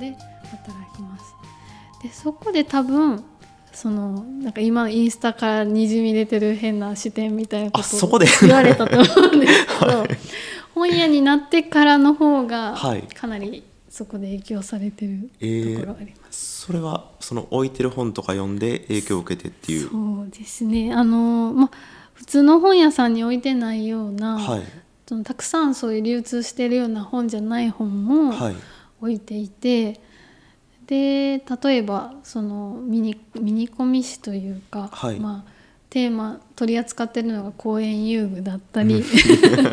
[0.00, 0.16] で
[0.50, 1.34] 働きます。
[2.02, 3.22] でそこで多分
[3.72, 10.08] そのなんか今インスタからにじみ出てる変な視点みたいなことを言われたと思うんですけど、はい、
[10.74, 12.74] 本屋になってからの方が
[13.14, 15.30] かなりそこで影響されてる
[15.74, 19.88] ところがあります、えー、それはその置いてる本とか読んで影響を受けてっていう。
[19.88, 20.92] そうですね。
[20.92, 21.70] あのま
[22.14, 24.62] 普通の本屋さんに置いてないような、はい、
[25.06, 28.34] そのたくさんそういう流通してるような本じゃない本も
[29.00, 30.00] 置いていて、はい、
[30.86, 39.04] で例えばそのミニミニコミ誌というか、はい、まあテーマ取り扱ってるのが公園遊具だったり、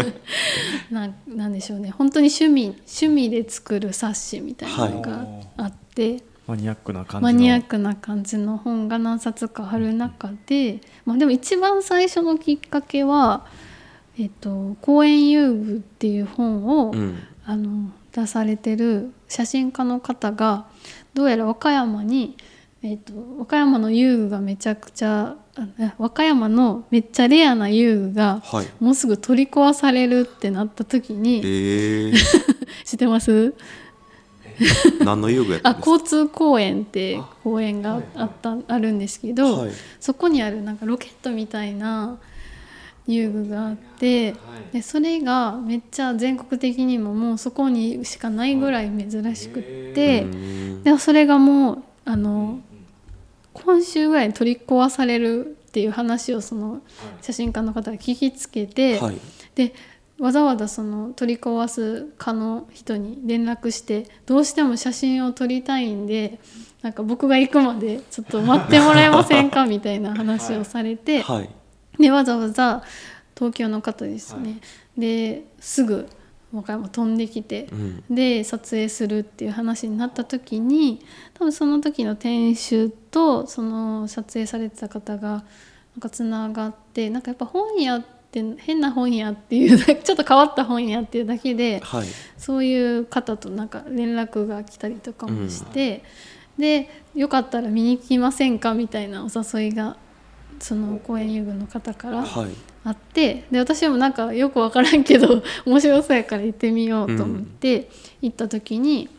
[0.90, 1.92] ななんでしょうね。
[1.92, 13.46] 本当に趣味趣味で作る冊子みたいなのがあって、はい、マニアックな感じマニアックな感じの本が何冊かある中で、まあ、でも一番最初のきっかけは
[14.18, 20.66] 「えっと、公園遊具」っていう本を、うん、あの出されてる写真家の方が
[21.14, 22.36] どうやら和歌山に、
[22.82, 25.36] えっと、和歌山の遊具がめちゃくちゃ
[26.00, 28.42] 和歌山のめっちゃレアな遊具が
[28.80, 32.14] もうすぐ取り壊されるってなった時に、えー、
[32.86, 33.54] 知ってます？
[35.04, 42.18] 何の遊具やあ交通公園って公園があったあるんですけど、はい、そこにあるなんかロケットみたいな
[43.08, 44.36] 遊具があって
[44.74, 50.26] でそれがめっちゃ全国的にももうそこにしかないぐらい珍しくって
[50.84, 52.60] でそれがもうあの
[53.54, 56.82] 今週ぐらいに取り壊されるっていう話をその
[57.22, 59.18] 写真家の方が聞きつけて、はい、
[59.56, 59.74] で
[60.20, 66.40] わざわざその取り壊す家の人に連絡してどうしても写真を撮りたいんで
[66.82, 71.50] なんか僕が行くまでちょっと待ってもらえませんかみたいな話をされて、はい、
[72.00, 72.84] でわざわざ
[73.36, 74.56] 東京の方ですね、は
[74.98, 76.08] い、ですぐ
[76.54, 81.02] 和歌山飛んできて、うん、で撮影するっていう話になった時に
[81.34, 85.44] 多分その時の店主とその撮影されてた方がなん
[86.00, 96.04] かつながってなんかやっぱ本屋って変な本屋っていう ちょっと変わった本屋っていうだけで、はい、そういう方となんか連絡が来たりとかもして、
[96.58, 99.98] うん、でよかったら見に来ませんかみたいなお誘いが
[100.60, 102.26] その公園遊具の方から
[102.84, 107.90] あって、はい、で私もなんかよく分からんけど 面白そうやから行ってみようと思って
[108.22, 109.10] 行った時に、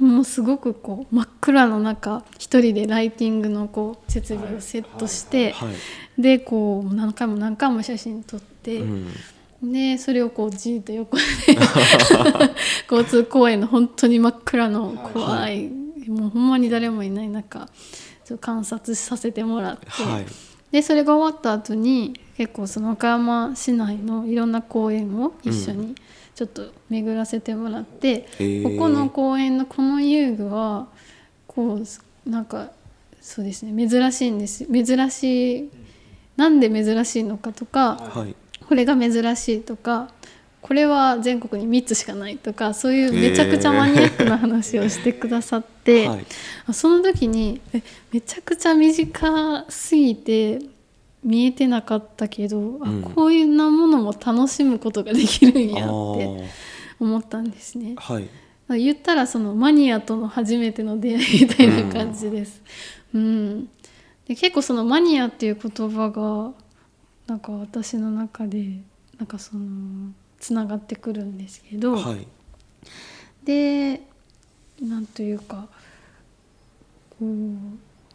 [0.00, 5.68] うん、もうすごくこう真っ暗の中一人でライティングのこう設備をセットして、はい。
[5.70, 8.78] はい、でこう何回も何回も写真撮って。
[8.78, 9.06] うん。
[9.62, 11.22] でそれをこうじーっと横で
[12.88, 15.68] 交通公園の本当に真っ暗の怖い、
[16.06, 17.68] もうほんまに誰もいない中
[18.40, 20.26] 観察させてもらって、はい、
[20.70, 25.94] でそれが終わった後に結構その岡山市内のいろんな公園を一緒に
[26.34, 30.86] ちょっと巡らせてもらって、うん、ここの公園のこの遊具は
[31.46, 31.80] こ
[32.26, 32.70] うなんか
[33.20, 35.70] そうですね珍しいんです珍しい
[36.36, 38.36] なんで珍しいのかとか、はい、
[38.66, 40.10] これが珍しいとか
[40.68, 46.26] これは全国に3つしかないとかそういうめちゃくちゃマニアックな話をしてくださって、はい、
[46.74, 50.58] その時にえめちゃくちゃ短すぎて
[51.24, 56.44] 見えてなかったけど、うん、あこういうなものも楽しむことができるんやって
[57.00, 57.94] 思ったんですね。
[57.96, 58.20] は
[58.76, 62.62] い、言ったらそのマニアとの初めての出会いみたいな感じです。
[63.14, 63.64] うん、うん、
[64.26, 66.52] で結構そのマニアっていう言葉が
[67.26, 68.82] なんか私の中で
[69.16, 72.26] なんかそのつながってくるんですけど、はい、
[73.44, 74.02] で
[74.80, 75.68] なんというか
[77.10, 77.24] こう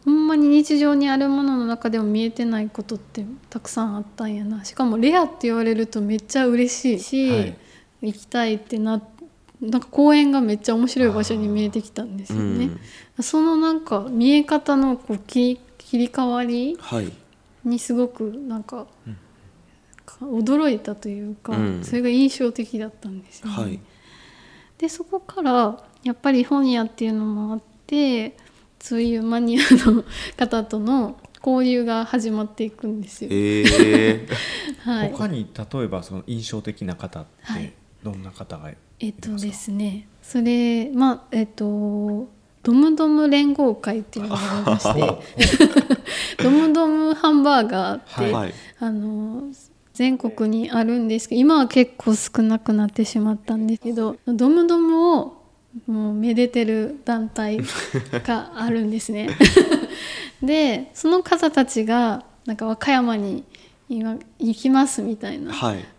[0.04, 4.64] ほんまに日常にあるものの中でも見えてないことってたくさんあったんやな。
[4.64, 7.56] しかもレアって言われるとめっちゃ嬉しいし、はい、
[8.02, 9.00] 行きたいってな
[9.62, 12.70] なんか公園がめっちゃ面白い場所に見えてきたんですよね。
[13.16, 15.58] うん、そのなんか見え方のこう切
[15.92, 16.76] り替わり
[17.64, 18.86] にすごくなんか、
[20.20, 23.54] 驚いたというか、うん、それが印象的だったんですよね。
[23.54, 23.80] はい、
[24.78, 28.36] でそこからやっぱり本屋っていうのもあって
[28.78, 30.04] そういうマニアの
[30.36, 33.30] 方との交流が始まっていくんですよ。
[33.30, 33.34] え。
[33.34, 34.28] ー
[34.80, 37.24] はい、他に例えばその印象的な方っ
[37.56, 40.08] てどんな方がいますか、えっとですね。
[40.22, 42.28] それまあえっと
[42.62, 49.42] ドムドム連合会っていうのがありまして ドムドムハンバーガーって、はい、あの
[49.94, 55.42] 全国にあるんですけど今は結構少なくなってしまったんですけどドムドムを
[55.86, 57.60] もうめでてる団体
[58.24, 59.28] があるんですね。
[60.42, 63.44] でその方たちがなんか和歌山に
[63.88, 65.52] 今行きますみたいな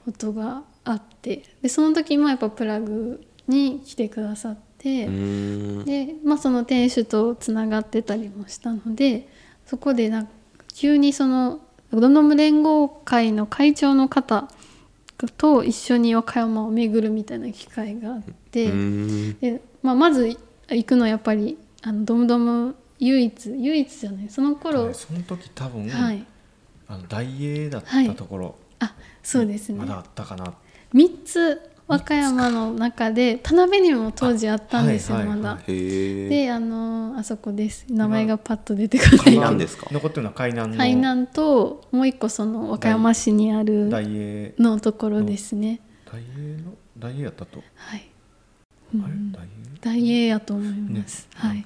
[0.05, 9.27] ことがあって、でその時もやっぱプラグに来てくださっててで、まあ、その店主とつながってたりもしたので
[9.65, 10.31] そこでなんか
[10.75, 11.59] 急にその
[12.01, 14.49] ドノム連合会の会長の方
[15.37, 18.21] と一緒に和歌山を巡るみたいな機会があっ
[18.51, 18.71] て
[19.41, 20.37] で、まあ、まず
[20.69, 26.25] 行くのはやっぱりあのドムドム唯一唯一じゃないその頃、その時多分、はい、
[26.87, 29.79] あの大英だったところ、はい、あそうですね。
[29.79, 30.53] まだあったかな。
[30.93, 35.59] 3つ和歌山の中で田辺にも当時あったんですよ、まだ。
[35.67, 37.85] であのあそこです。
[37.89, 39.17] 名前がパッと出てこない。
[39.19, 39.87] 海南ですか？
[39.91, 40.29] 残ってるの。
[40.29, 43.89] は海南海南ともう一個その和歌山市にある
[44.57, 44.79] の。
[44.79, 45.79] ところですね。
[46.11, 46.73] 大英の？
[46.97, 47.61] 大英やったと？
[47.75, 48.09] はい、
[48.95, 49.31] うん、
[49.81, 50.25] 大英？
[50.27, 51.63] やと思います、ね、はい。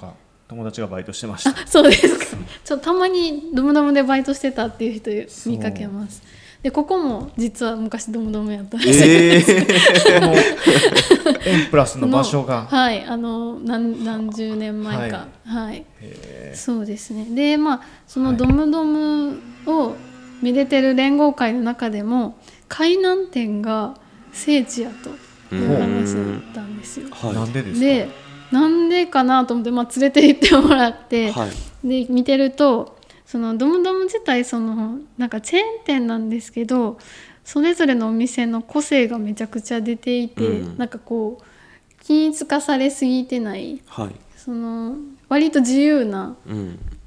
[0.49, 1.67] 友達がバイトしてました。
[1.67, 2.19] そうです。
[2.19, 2.25] か
[2.65, 6.21] ちょたまにドムドムでバイトしてたっていう人見かけます
[6.61, 9.03] でここも実は昔ドムドムやったんです。
[9.05, 10.29] えー、
[11.47, 12.67] エンプラスの場所が。
[12.69, 15.27] はいあの何何十年前か。
[15.45, 15.85] はい、はい、
[16.53, 17.27] そうですね。
[17.29, 19.95] でまあそのドムドムを
[20.41, 23.95] めでてる連合会の中でも海南店が
[24.33, 24.91] 聖地や
[25.49, 27.85] という話だったんですよ、はい、なんでですか？
[27.85, 28.09] で
[28.51, 32.98] なんでかなと思って、まあ、連れて行ってもらって、はい、で見てると
[33.29, 36.97] そのドムドム自体そのなんかチェーン店なんですけど
[37.45, 44.95] それぞれのお店の個性がめちゃくちゃ出ていて、うん、なんかこう均一化されすぎてない、はい、その
[45.27, 46.37] 割と自由な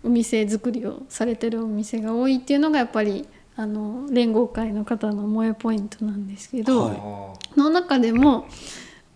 [0.04, 3.26] お店作りをされてるお店が多いっていうのがやっぱり
[3.56, 8.46] あの連合会の方の萌えポイントなんですけど、はい、の中でも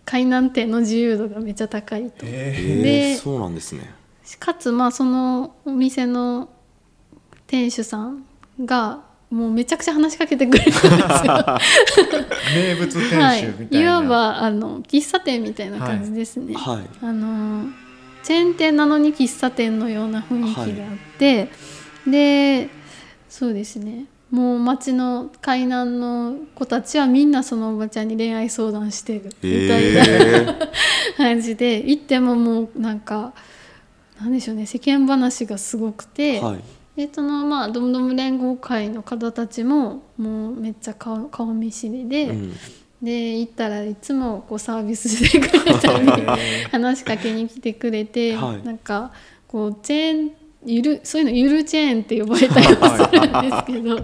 [0.03, 2.25] 海南店の自由度がめっちゃ高いと。
[2.25, 3.93] でそうなんですね。
[4.39, 6.49] かつまあそのお店の
[7.47, 8.25] 店主さん
[8.63, 10.95] がもうめちゃくちゃ話しかけてくれたんですよ。
[12.55, 17.65] 名物店主みたいな、はい、いわばあの喫茶店みたいな感じですね、はい、あの
[18.23, 21.47] チェーン店なのに喫茶店のような雰囲気があって、は
[22.07, 22.69] い、で
[23.29, 24.05] そうですね。
[24.31, 33.33] もう町の海南の子たちはみんなそのおばちゃんに恋愛相談してるみたいな、えー、感じで行ってももうなんか
[34.19, 34.65] なんでしょうね。
[34.65, 36.59] 世間話がすごくて、はい、
[36.97, 42.53] でそのまあドムドム連合会の方たちももうめっちゃ顔顔見知りで、うん、
[43.03, 46.07] で行ったらいつもこうサービスしてくれたり
[46.71, 49.11] 話しかけに来てくれて、はい、なんか
[49.47, 50.31] こうチェーン
[50.65, 53.95] ゆるそういうのゆるチェーンって呼ばれたりもするんですけど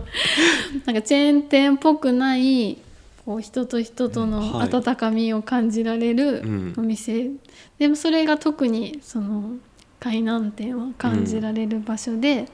[0.86, 2.78] なんかチェーン店っぽくない
[3.26, 6.44] こう人と人との温かみを感じられる
[6.78, 7.40] お店、はいうん、
[7.80, 9.54] でもそれが特にその
[10.00, 12.42] 海南店は感じられる場所で。
[12.42, 12.48] うん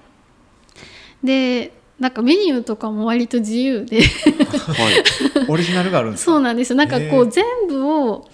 [1.24, 4.02] でなんかメニューとかも割と自由で。
[4.02, 6.74] はい、オリジナルがあるんですそうなんです。
[6.74, 8.30] なんかこう全部を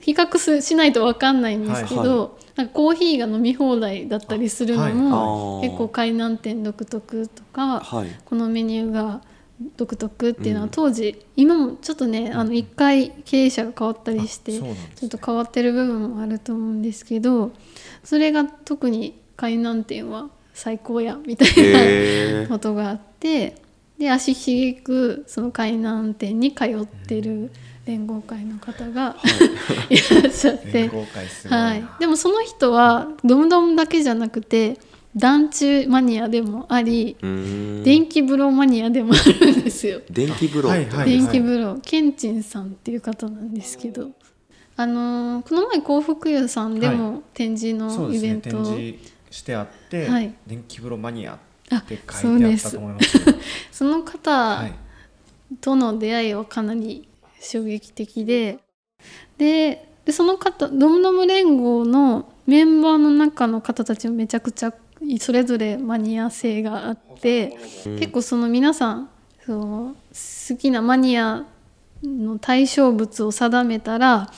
[0.00, 2.08] 比較すしないと分かんないんですけど、はい。
[2.08, 9.20] はい、なんかコーヒーが飲み放題だったりするのも、はい、結構海南店独特とか、はい、このメニューが
[9.76, 17.50] 独特っていうのは当時、うん、今もちょっとねあの1回経営者が変わったりして、ね、ちょっと変わってる部分もあると思うんですけど
[18.04, 23.54] それが特に海南店は最高やみたいなことがあって
[23.96, 27.52] で足しげくその海南店に通ってる
[27.86, 29.16] 連合会の方が、は
[29.88, 30.90] い、いらっしゃって
[31.48, 34.78] はい、でもその人はドムドムだけじゃなくて
[35.14, 40.00] 団中マニアでもあり電気風呂マニアでもあるんですよ。
[40.10, 44.10] 電気風呂、はいはい、電気風呂ケンチンさんっていう方なんですけど。
[44.80, 48.96] あのー、この前幸福湯さんでも展示のイベントを、はい
[49.30, 53.18] してあって、はい、電気風呂マニアって書いてあったと思います、
[53.72, 54.64] そ の方
[55.60, 57.08] との出会いはかなり
[57.40, 58.58] 衝撃的で
[59.36, 64.72] ででその方ドムドム連合のメンバーの中の方たちもめちゃくちゃ
[65.20, 69.10] それぞれマニア性があって、うん、結構その皆さん
[69.44, 69.94] そう
[70.50, 71.44] 好きなマニア
[72.02, 74.30] の対象物を定めたら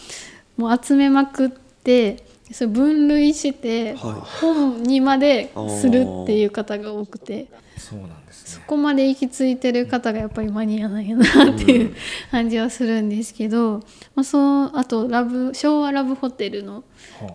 [0.57, 11.95] もう集めまくってそれ分類して本にまでするっていう方が多くて、そうなんです、ね、そこまで行き着いてる方がやっぱりマニアなんやなっていう
[12.31, 13.81] 感じはするんですけど、
[14.15, 16.85] まあ、そうあとラブ昭和ラブホテルの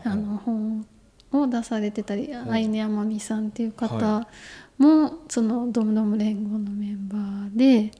[0.04, 0.86] あの本
[1.32, 4.28] を出されてたり愛根天美さんっていう方
[4.78, 7.92] もそのドムドム連合のメンバーで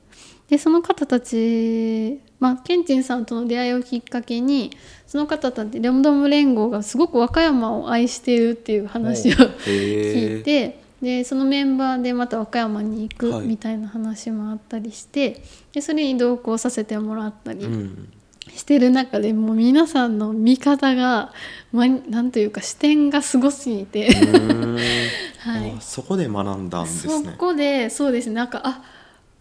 [0.48, 4.72] でその方たち、まあ、ケンチンさんとの出会いをきっかけに
[5.08, 9.36] その方たちレムドム連合がすごく和歌山を愛しているっていう話を
[9.66, 17.68] 聞いてでそのメンバーでまた和歌山に行くみたいな話もあったりして、でそれに同行させてもらったりし
[18.56, 21.34] してる中でもう皆さんの見方が、
[21.72, 24.10] ま、なんというか視点がすごすぎて。
[25.40, 27.14] はい、そこで学んだんですね。
[27.14, 28.36] そこでそうですね。
[28.36, 28.82] なんかあ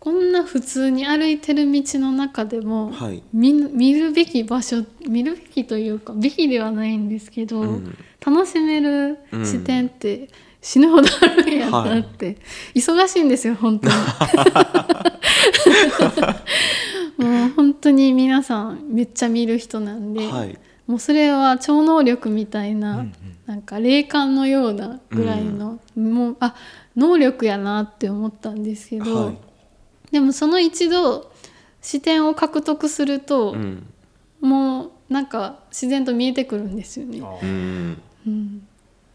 [0.05, 10.29] こんな普通に歩いてる道の中でも、はい、見見るべき場所見るべきというかべきではないんですけど、うん、楽しめる視点って
[10.61, 12.37] 死ぬほどあるんやなって、はい、
[12.75, 13.95] 忙しいんですよ本当に。
[17.27, 23.13] もう本当に皆さんめっちゃ見る人なんで、はい、もうそれは超能力みたいな、うんうん、
[23.47, 26.55] なんか霊感のようなぐらいの、うん、もうあ
[26.95, 29.54] 能力やなって思ったんですけど。
[30.15, 31.29] はいでもその一度
[31.83, 33.93] 視点を獲得すると、うん、
[34.41, 37.19] もうなんか自然と見えてくるんですよね。
[37.19, 38.67] うん、うん、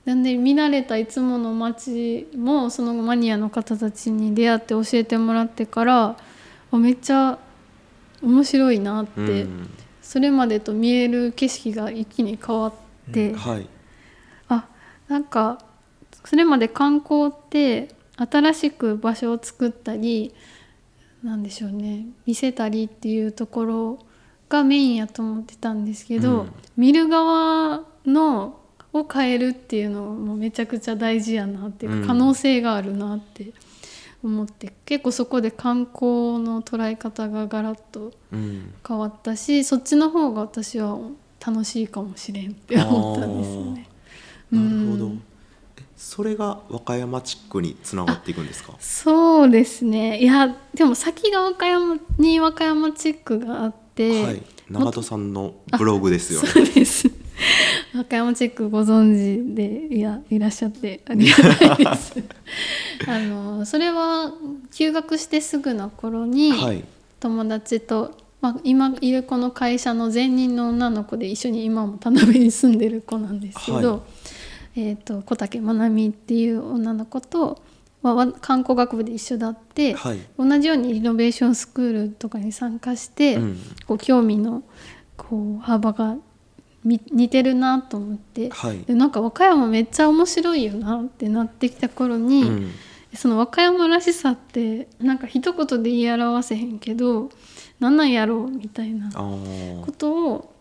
[0.04, 6.18] なんで見慣れたいつもの街もそのマニアの方たちに出会って教えてもらってから
[6.74, 7.40] めっちゃ
[8.22, 9.70] 面白いなって、うん、
[10.02, 12.74] それまでと見える景色が一気に変わっ
[13.14, 13.38] て、うん。
[13.38, 13.68] はい、
[14.50, 14.68] あ
[15.08, 15.64] なんか
[16.26, 17.88] それまで観光って
[18.18, 20.36] 新しく場所を作ったり
[21.24, 22.06] なんでしょうね。
[22.26, 24.00] 見せたりっていうところ
[24.48, 28.60] がメインやと思ってたんですけど、うん、見る側の
[28.94, 33.52] を変えるっていうのもめちゃくちゃ大事やなっていうか、可能性があるなって
[34.24, 40.98] 思って結構そこで観光の捉え方がガラッと変わったし、うん、そっちの方が私は
[41.46, 43.88] 楽しいかもしれんって思ったんですよね。
[44.52, 45.24] なるほど、うん
[46.00, 48.74] それが和歌山地区につながっていくんですか？
[48.80, 50.18] そうですね。
[50.18, 56.48] いやでも先が和歌山に和歌山地区があって、はい、長門さんのブログですよね。
[56.48, 57.12] そうです。
[57.94, 59.14] 和歌山地区ご存
[59.52, 62.14] 知でいやいらっしゃってありがたいです。
[63.06, 64.32] あのそれは
[64.74, 66.86] 休学してすぐの頃に、はい、
[67.20, 74.00] 友達と、まあ、今いるこの会社の前任の女の子で一緒に今も田辺に住んでる子なんですけど、はい
[74.76, 77.62] えーと、小竹まなみっていう女の子と、
[78.02, 84.64] まあ、観光学部で一緒だって、はい、同じようにリノベーションスクールとかに参加して、うん、こう興味の
[85.18, 86.16] こう幅が
[86.86, 92.72] 似てるなと思って、はい、でなんか和歌山めっちゃ面白いよなってなってきた頃に、うん、
[93.14, 97.30] その和歌山らしさってなんか一言で言い表せへんけど
[97.82, 100.56] 何なんやろうみたいなことを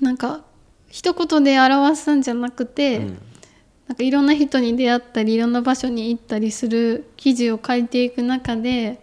[0.00, 0.44] なんか
[0.88, 3.18] 一言で表すんじゃなくて、うん
[3.90, 9.02] なんかいろんな人に出会ったりいろんな場所に行ったりする記事を書いていく中で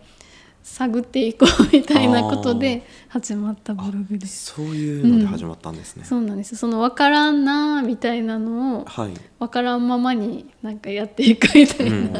[0.64, 4.54] 探っていこうみたいなことで始まったブログです。
[4.54, 6.56] そういうので始まったんですね、うん、そうなんです。
[6.56, 12.14] その分からんなみたいなのを、はい、分からんままになんかやっていくみたいな、うん、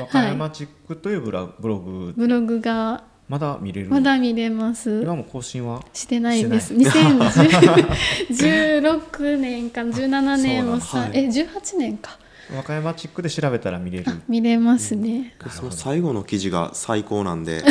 [0.00, 1.46] 和歌山チックというブロ
[1.78, 3.88] グ、ブログがまだ見れる？
[3.90, 5.02] まだ見れます。
[5.02, 6.72] 今も更新はしてないです。
[6.74, 12.18] 2016年か17 年をさ、はい、え18年か。
[12.54, 14.10] 和歌山チックで調べたら見れる。
[14.26, 17.62] 見れますね、うん、その最後の記事が最高なんで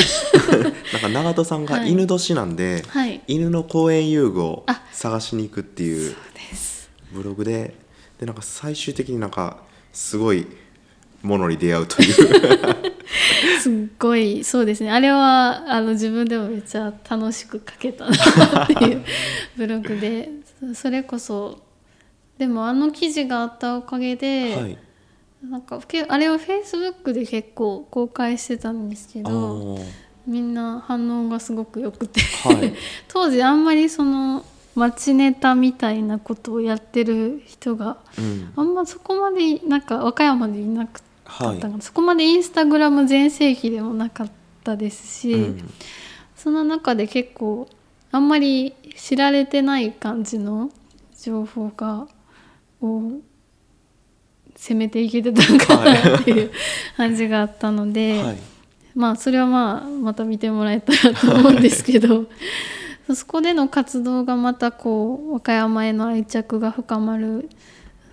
[0.93, 6.15] なんか長門さんが犬年なんで、はい、犬の公園遊具を探しに行くっていう
[7.11, 7.73] ブログで
[8.19, 9.57] でなんか最終的になんか
[9.91, 10.45] すごい
[11.23, 12.15] ものに出会うという
[13.61, 14.91] すっごいそうですね。
[14.91, 19.03] あれはあの自分でもめっちゃ楽しく書けたなっていう
[19.55, 20.29] ブログで。
[20.73, 21.59] それこそ
[22.37, 24.77] でもあの記事があったおかげで、はい、
[25.49, 29.79] なんかあれはフェイスブックで結構公開してたんですけど
[30.25, 32.21] みんな反応がすごく良くて。
[32.43, 32.73] はい、
[33.07, 41.01] 当時あんまりその街ネタみたいなことをやってる人が、うん、あんまそこまでなんか和歌山でいなく
[41.37, 44.31] かったはい、そこまでインスタグラム全盛期でもなかっ
[44.63, 45.73] たですし、うん、
[46.35, 47.67] その中で結構
[48.11, 50.71] あんまり知られてない感じの
[51.21, 52.07] 情報が
[52.81, 53.19] を
[54.55, 56.51] 攻めていけてたのかなっていう
[56.95, 58.37] 感じがあったので、はい、
[58.95, 62.25] まあそれはまあまた見てもらえたらと思うんですけど
[63.13, 67.49] そこでの活動がまたこう和歌山への愛着が深まる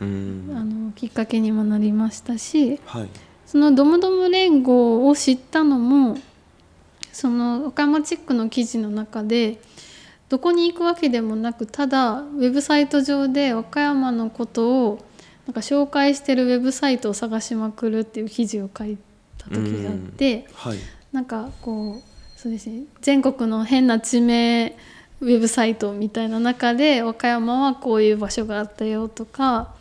[0.00, 3.08] あのきっかけにもなりましたし、はい、
[3.46, 6.18] そのドムドム連合を知ったのも
[7.12, 9.60] その岡山チックの記事の中で
[10.28, 15.04] どこに行くわけでもなくただウェブサイト上で和歌山のことを
[15.46, 18.98] なんか紹介してるウェブサイトを探しまくるっていう記事を書い
[19.38, 20.78] た時があって、はい、
[21.12, 24.76] なんかこうそうですね全国の変な地名
[25.20, 29.73] ウェブサイトみたいな中で和歌山はこういう場所があったよとか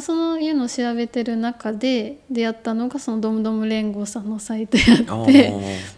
[0.00, 5.54] そういうのを調べてる中で出会ったのがそのドムドム連合さんのサイトやって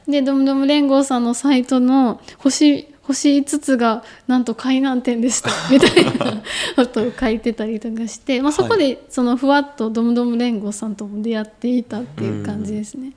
[0.09, 6.43] でドムドム連合さんのサイトの星星5つがなんと海南店でした みたいな
[6.75, 13.13] ことを書いてたりとかして、まあ、そこでそのふわっとドムドム連合さんとも出会っていたっていう感じですね。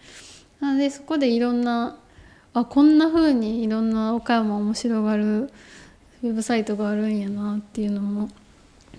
[0.60, 1.96] なのでそこでいろんな
[2.54, 5.50] あこんな風にいろんな岡山面白がる
[6.24, 8.30] ウェブサイトがあるんやなっていうのも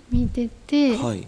[0.09, 1.27] 見てて、はい、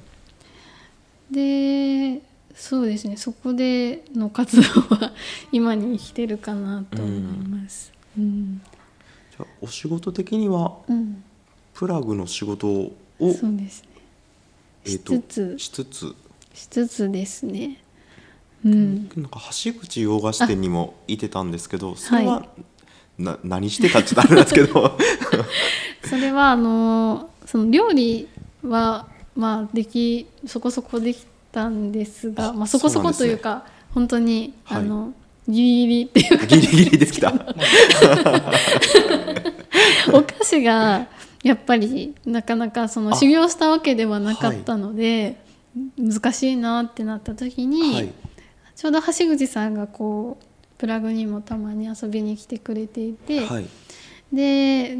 [1.31, 2.21] で
[2.55, 3.17] そうですね。
[3.17, 5.13] そこでの活動は
[5.51, 7.91] 今に生きてるかなと思います。
[8.17, 8.61] うん、うん、
[9.31, 11.23] じゃお仕事的には、うん、
[11.73, 13.89] プラグの仕事をそうですね。
[14.85, 16.15] しつつ、しつつ？
[16.53, 17.81] しつつですね。
[18.65, 22.43] うん、なんか橋口洋菓子店にもいてたんですけどそれは、は
[23.17, 24.97] い、な何してたっちょっとあれなんですけど
[26.07, 28.27] それはあのその料理
[28.63, 33.61] はまあできそこそこできたんですがまあ、そこそこというか、ね、
[33.93, 35.13] 本当に、はい、あの
[35.47, 37.33] ギリギリっていうギリギリできた。
[40.13, 41.07] お菓子が
[41.43, 45.37] やっぱりなかなかその修行したわけではなかったので、
[45.97, 48.13] はい、難しいなってなった時に、はい、
[48.75, 50.45] ちょうど橋口さんがこう
[50.77, 53.41] プラグにもたまに遊びに来てくれていて、
[54.31, 54.97] で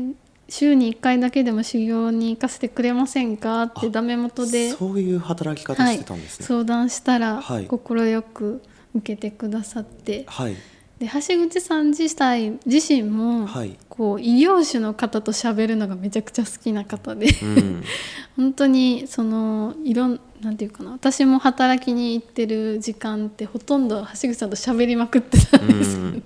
[0.52, 8.62] 週に1回だけでも修行に行かせてくれませんかってダメ元でそういう働き方してたんですね、はい、相談したら快く
[8.94, 10.56] 受けてくださって、はい、
[11.00, 17.84] で橋口さん自体自身も、はい、こう異業種の方と喋るのがめちゃくちゃ好きな方で、うん、
[18.36, 20.92] 本当にそのいろんなんていうかな。
[20.92, 26.22] 私も働きに行ってる時間ってほとんど橋口さんと喋りまくってたんですけど、うん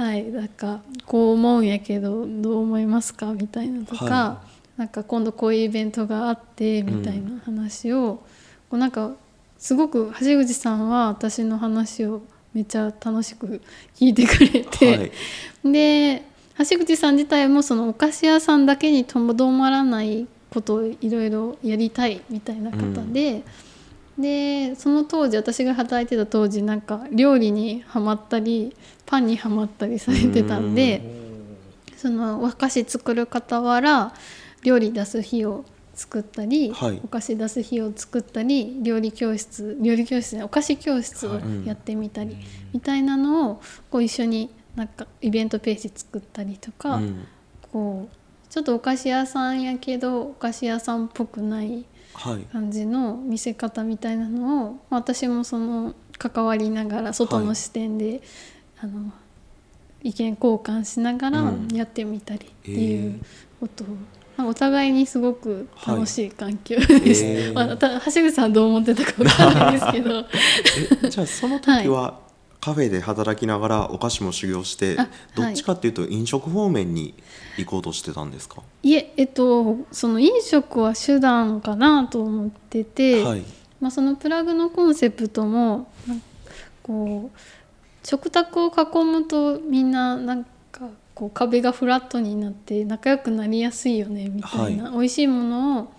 [0.00, 3.34] はいなんかこう思うんやけどどう思いますか？
[3.34, 4.42] みたいなとか、は
[4.78, 8.24] い、なんか今度こういうイベントがあってみたいな話を、うん、こ
[8.72, 9.12] うなんか
[9.58, 12.22] すごく橋口さんは私の話を
[12.54, 13.60] めっちゃ楽しく
[13.94, 15.12] 聞いてくれて、はい、
[15.70, 16.22] で
[16.56, 22.78] 橋口さん自体もそのお菓子屋さんだけにとどまらないことをいろいろやりたいみたいな方
[23.12, 23.32] で。
[23.32, 23.42] うん
[24.20, 28.74] でその当時私が働いてた当時なんか料理にはまったり
[29.06, 31.02] パンにはまったりされてたんで
[31.96, 34.14] その和菓子作る傍ら
[34.62, 42.38] 料理出す日を作ったり、はい、お菓子出す日を作ったり料理教室料理教室お菓子教室をやってみたり、
[42.72, 47.26] みたいなのをこう一緒になんかイベントページ作ったりとか、うん、
[47.70, 48.16] こう
[48.48, 51.84] ちょっとお菓子屋さんやけどお菓子屋さんっぽくない
[52.52, 58.20] 感じの見せ方みたいなのを、はい、私もその関わりながら外の視点で、はい、
[58.82, 59.12] あの
[60.02, 63.20] 意見交換しながらやってみたりっていう
[63.58, 63.86] ことを、
[64.38, 70.24] うん、お互いにすごく楽しい環境でした、はいえー、まあ、橋口さんどう思ってたか分かんないですけど。
[71.08, 72.29] じゃあその時は、
[72.60, 74.96] カフェで働きながらお菓子も修行して
[75.34, 77.14] どっちかっていうと飲食方面に
[77.56, 83.44] 行こうとしてたんですか、はい、いええっとその飲食は手段かなと思ってて、はい、
[83.80, 85.90] まあ、そのプラグのコンセプトも
[86.82, 87.38] こう
[88.06, 95.92] 食卓を囲むとみんななんかこう壁がフラットになって仲良くなりやすいよねみたいな、はい、美味しいものを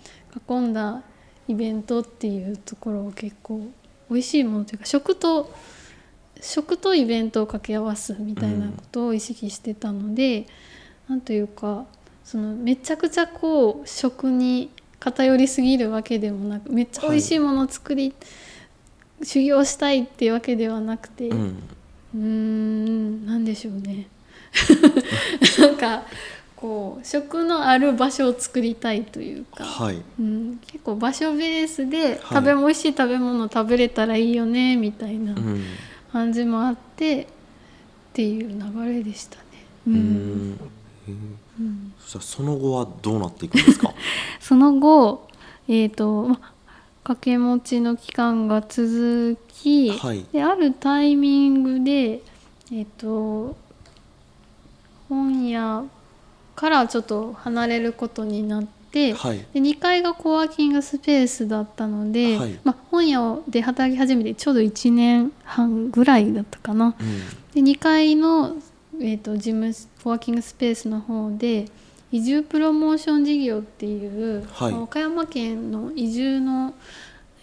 [0.47, 1.01] 囲んだ
[1.47, 3.67] イベントっていうところを結構
[4.09, 5.51] 美味しいものというか食と
[6.41, 10.45] 食とイベントを掛け合わすみたいなことを意識してたので、うん、
[11.09, 11.85] なんというか
[12.23, 18.13] そのめちゃくちゃこう食に偏りすぎるわけでもなくめっちゃ美味しいものを作り、は
[19.21, 21.29] い、修行したいっていうわけではなくて
[22.13, 23.25] うん。
[23.25, 24.07] 何でしょうね。
[25.59, 26.03] なんか
[26.55, 35.33] こう食のある場所を作りたいというか、はい、うん、結構場所ベースで食べ、はい、美味しい食べ物食べれたらいいよねみたいな。
[35.33, 35.63] うん
[36.11, 37.27] 感じもあってっ
[38.13, 39.43] ていう流れでしたね。
[39.87, 40.59] うん、
[41.59, 43.93] うん、そその後はどうなっていくんですか？
[44.39, 45.27] その後、
[45.67, 46.35] えーとま、
[47.03, 52.21] 掛け持ちの期間が続き、はい、であるタイミングで、
[52.71, 53.55] えーと
[55.09, 55.83] 本屋
[56.55, 58.80] からちょっと離れることになって。、
[59.13, 66.95] はい、で2階がコワーキングスペースだったので、はい、まあ、本屋で働き始めてちょうど1年半ぐらいだったかな。
[66.99, 68.55] うん、で2階の、
[68.99, 69.73] えーと、事務
[70.03, 71.67] コワーキングスペースの方で
[72.11, 76.73] 移住プロモーション事業っていう、はい、岡山県の移住の、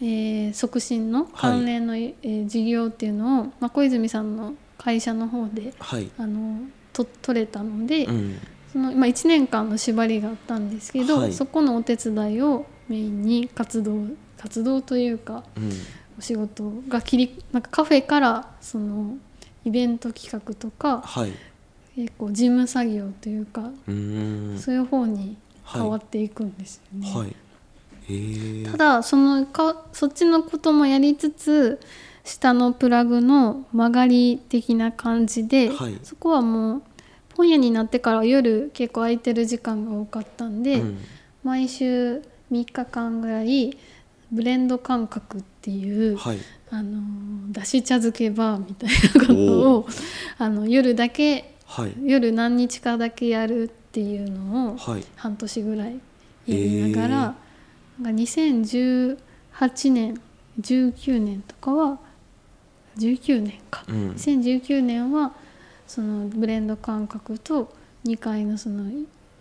[0.01, 6.61] えー、促進の関連の、はい、えー、事業っていうのを、まあ、小泉さんの会社の方で、はい、あの
[6.93, 8.39] と取れたので、うん、
[8.73, 15.71] その、まあ、1年間の縛りがあったんですけど、はい、そこのお手伝いをメインに活動活動というか、うん、
[16.19, 19.17] お仕事が切りなんかカフェからその
[19.65, 21.33] イベント企画とか、はい、
[21.97, 23.93] 結構事務作業というかそ
[24.73, 27.09] ういう方に変わっていくんですよね。
[27.09, 27.19] はい。
[27.19, 27.35] はい
[28.65, 31.79] ただそのかそっちのこともやりつつ
[32.25, 36.83] 下のプラグの曲がり的な感じで、はい、そこはもう
[37.39, 40.99] 本屋になってから夜結構空いてる時間が多かったんで、うん、
[41.45, 42.21] 毎週
[42.51, 43.79] 3日間ぐらい
[44.33, 46.39] ブレンド感覚っていう、はい、
[46.71, 49.89] あのだし茶漬けバーみたいなことを
[50.37, 54.77] あの夜だけ、はい、夜何日かだけやるっていうのを
[55.15, 57.35] 半年ぐらいやりながら、
[58.01, 59.17] えー、
[59.57, 60.21] 2018年
[60.61, 62.01] 19年とかは
[62.99, 65.33] 19年か、うん、2019年は
[65.89, 67.75] そのブレンド感覚と
[68.05, 68.85] 2階のその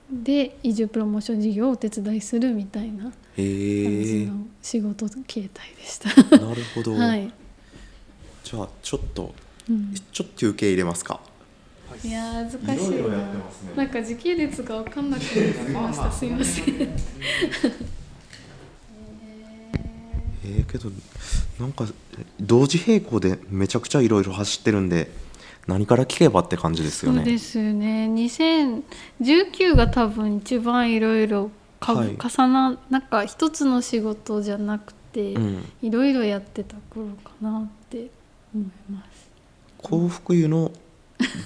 [0.10, 6.38] で移住プロモーション事業をお手伝いするみたいな感じの仕事形態でした。
[6.38, 7.32] なるほど、 はい、
[8.44, 9.36] じゃあちょっと、
[9.70, 11.20] うん、ちょっと休憩入れますか？
[12.04, 12.74] いや難しいな。
[12.74, 13.24] いろいろね、
[13.76, 16.12] なんか時系列が分かんなくなりました。
[16.12, 16.66] すいません。
[20.46, 20.90] えー、けど
[21.60, 21.86] なんか
[22.40, 25.12] 同時並行でめちゃくちゃいろいろ走ってるんで
[25.68, 27.20] 何から聞けばって感じですよね。
[27.20, 28.08] そうですね。
[29.20, 31.52] 2019が多分一番いろいろ
[31.82, 35.36] 重ななんか一つの仕事じゃなくて
[35.82, 38.10] いろいろやってた頃かなって
[38.56, 39.30] 思います。
[39.80, 40.72] 幸福湯の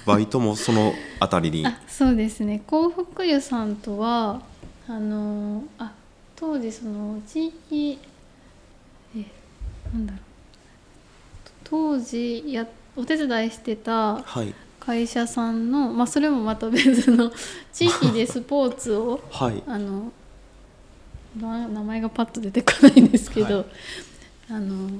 [0.06, 1.66] バイトもそのあたりに。
[1.88, 2.62] そうですね。
[2.66, 4.40] 幸福湯さんとは
[4.88, 5.92] あのあ
[6.36, 7.98] 当時その地域
[9.16, 9.24] え
[9.92, 10.20] なんだろう。
[11.64, 14.24] 当時やお手伝いしてた
[14.80, 17.32] 会社さんの、はい、まあ、それもまた別の
[17.72, 20.12] 地域でスポーツを、はい、あの
[21.40, 23.66] 名前がパッと出てこないんですけど、はい、
[24.50, 24.90] あの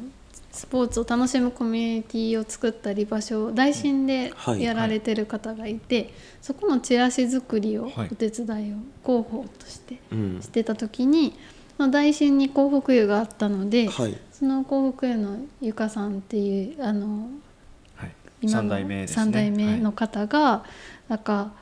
[0.53, 9.99] スポーツを楽しむコミュニティを作ったり場所を大臣でやられてる方がいて、はいはい、そこのチラシ作りをお手伝いを広報として
[10.41, 11.35] してた時に、
[11.79, 17.29] うん、大臣に幸福湯があったので、はい、その幸福湯のゆかさんっていうあの、はい、
[18.43, 20.65] 今の3代目、ね、3代目の方が、
[21.09, 21.53] なんか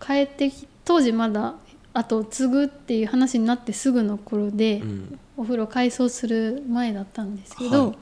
[0.00, 1.54] 帰ってき当時まだ
[1.94, 7.96] あと継ぐっていう話になってすぐの頃で、うん、お風呂改装する前だったんですけど、はい、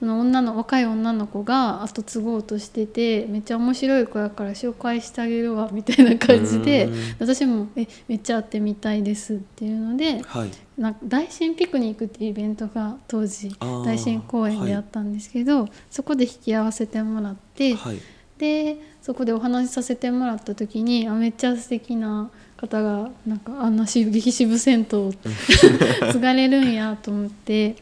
[0.00, 17.76] その女の若い女の子が後継ごうとしててめっちゃ面白い子やから紹介してあげるわみたいな感じで私も「えめっちゃ会ってみたいです」っていうので、はい、な大神ピクニックっていうイベントが当時大神公園であったんですけど、はい、そこで引き合わせてもらって、
[18.38, 22.30] でそこでお話しさせてもらった時にあめっちゃ素敵な。
[22.66, 25.12] 方がなんかあんな激渋銭湯を
[26.12, 27.76] 継がれるんやと思って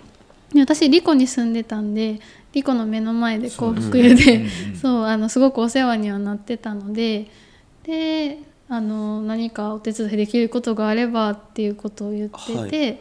[0.52, 2.20] で私リコに住んでたんで
[2.52, 4.46] リコの目の前で幸福湯で
[4.80, 7.30] そうあのすごくお世話にはなってたので
[7.84, 12.98] であの何かお手伝いできることがあればっていうことを言ってて、はい、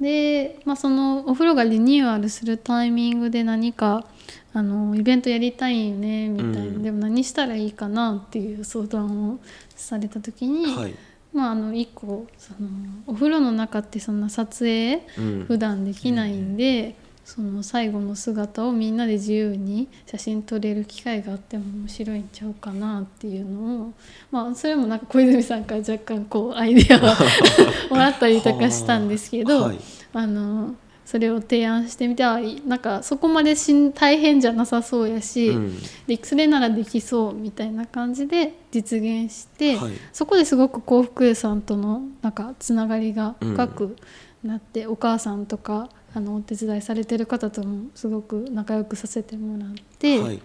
[0.00, 4.06] で、まあ、そのお風呂がリニューアルするタイミングで何か
[4.52, 9.38] あのイベントやりたいよねみたいな、うん、でも何したらいいかなっていう相談を
[9.76, 10.74] された時に。
[10.74, 10.94] はい
[11.32, 12.68] まあ、あの一個その
[13.06, 23.94] お風呂の中ってそんな撮影、うん、普段できないんで、うん、その最後の姿をみんなで自由に写真撮れる機会があっても面白いんちゃうかなっていうのを、
[24.32, 27.00] まあ、それもなんか小泉さんから若干こうアイデアを
[27.90, 29.78] もらったりとかしたんですけど、はい、
[30.12, 30.74] あの
[31.10, 43.96] それを提案してみてあなんかそこまでしん大変じゃなさそうやし、うん、でそれならできそうみたいな感じで実現して、はい、そこですごく幸福湯さんとのなんかつながりが深く
[44.44, 50.40] なって、うん、お母さんとかあのお手伝いされてる方ともすごく仲良くさせてもらって、はい、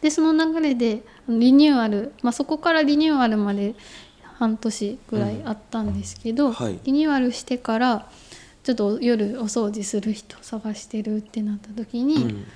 [0.00, 3.74] でその流れでリニューアル、まあ、そこからリニューアルまで
[4.36, 6.52] 半年ぐらいあったんですけど、うん。
[6.52, 8.08] はい、リニューアルしてから
[8.62, 12.46] ちょっと夜お掃除する人探してるってなった時に、うん、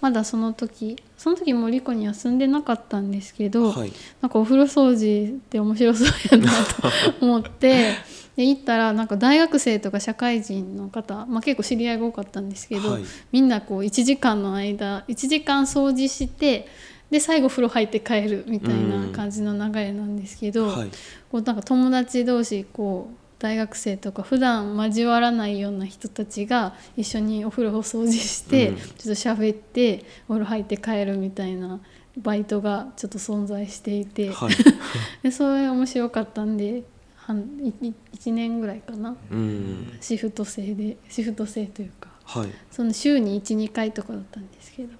[0.00, 7.94] まだその時その時もリコには住んでなかったんですけど、はい、なんかお風呂掃除って面白そうやなと思って
[8.36, 16.68] で行ったらなんか大学生とか社会人の方、まあ、結構知り合いが多かったんですけど、はい、みんなこう1時間の間1時間掃除して
[17.10, 20.90] で最後風呂入って帰るみたいな感じの流れなんですけど、はい、
[21.30, 31.80] こうなんか友達同士こう大学生とか普段交わらないような人たちが一緒にお風呂を掃除して、うん、ちょっと喋ってお風呂入って帰るみたいな
[32.16, 34.54] バイトがちょっと存在していて、はい、
[35.22, 36.84] でそれ面白かったんで
[37.16, 44.90] 半1年ぐらいかな、うん、シフト制でシフト制というか、はい、その週に12回とかだったんですけど、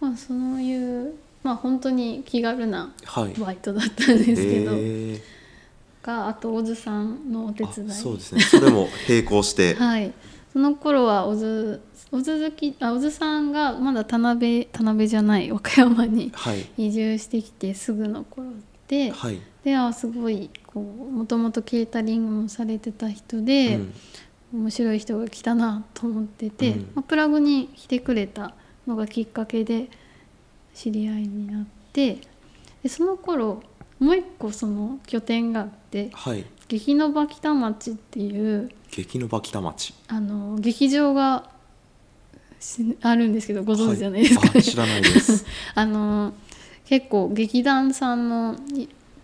[0.00, 2.92] まあ、そういうまあ本当に気軽な
[3.38, 5.20] バイトだったんですけど、はいえー、
[6.08, 7.90] があと小津さんのお手伝い。
[7.90, 8.40] そうですね。
[8.40, 9.74] それも並行して。
[9.78, 10.12] はい。
[10.50, 16.32] その頃は小津小津好きあ小津さんがまだ田辺田辺じゃない和歌山に
[16.78, 18.46] 移住してきてすぐの頃
[18.88, 23.76] で、はい、ではすごいこうもともとケータリングもされてた人で、
[24.52, 28.54] うん、面白い人が来たなと思ってて、うん、まあ、プラグに来てくれた
[28.86, 29.90] のがきっかけで
[30.72, 32.16] 知り合いになって
[32.82, 33.62] でその頃
[33.98, 35.68] もう一個その拠点が
[36.12, 41.50] はい、劇の場北町っていう劇の場北町あの劇場が
[43.02, 45.46] あるんですけどご存知じゃないですか、ねはい、知らないです。
[45.74, 46.32] あの
[46.86, 48.56] 結構劇団さんの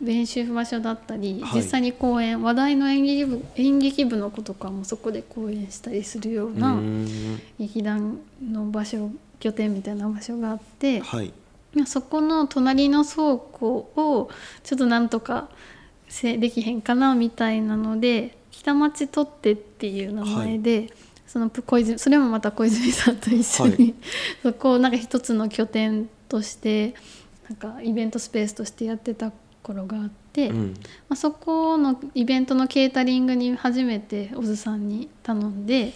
[0.00, 6.78] 練習場所だったり、はい、実際に公演話題の演劇部演劇部の子とかもそこで公演したりするような
[7.58, 11.32] 劇団の場所拠点みたいな場所があって、はい、
[11.86, 14.30] そこの隣の倉庫を
[14.62, 15.48] ちょっとなんとか
[16.38, 20.92] できへんかなみたいなので北町取ってっていう名前で、はい、
[21.26, 23.94] その小泉それもまた小泉さんと一緒に、はい、
[24.42, 26.94] そこをなんか一つの拠点として
[27.48, 29.32] なんかイベントスペースとしてやってた
[29.64, 30.74] 頃があって、うん、
[31.08, 35.94] まあ、そこのイベントのケータリングに初めて小津さんに頼んで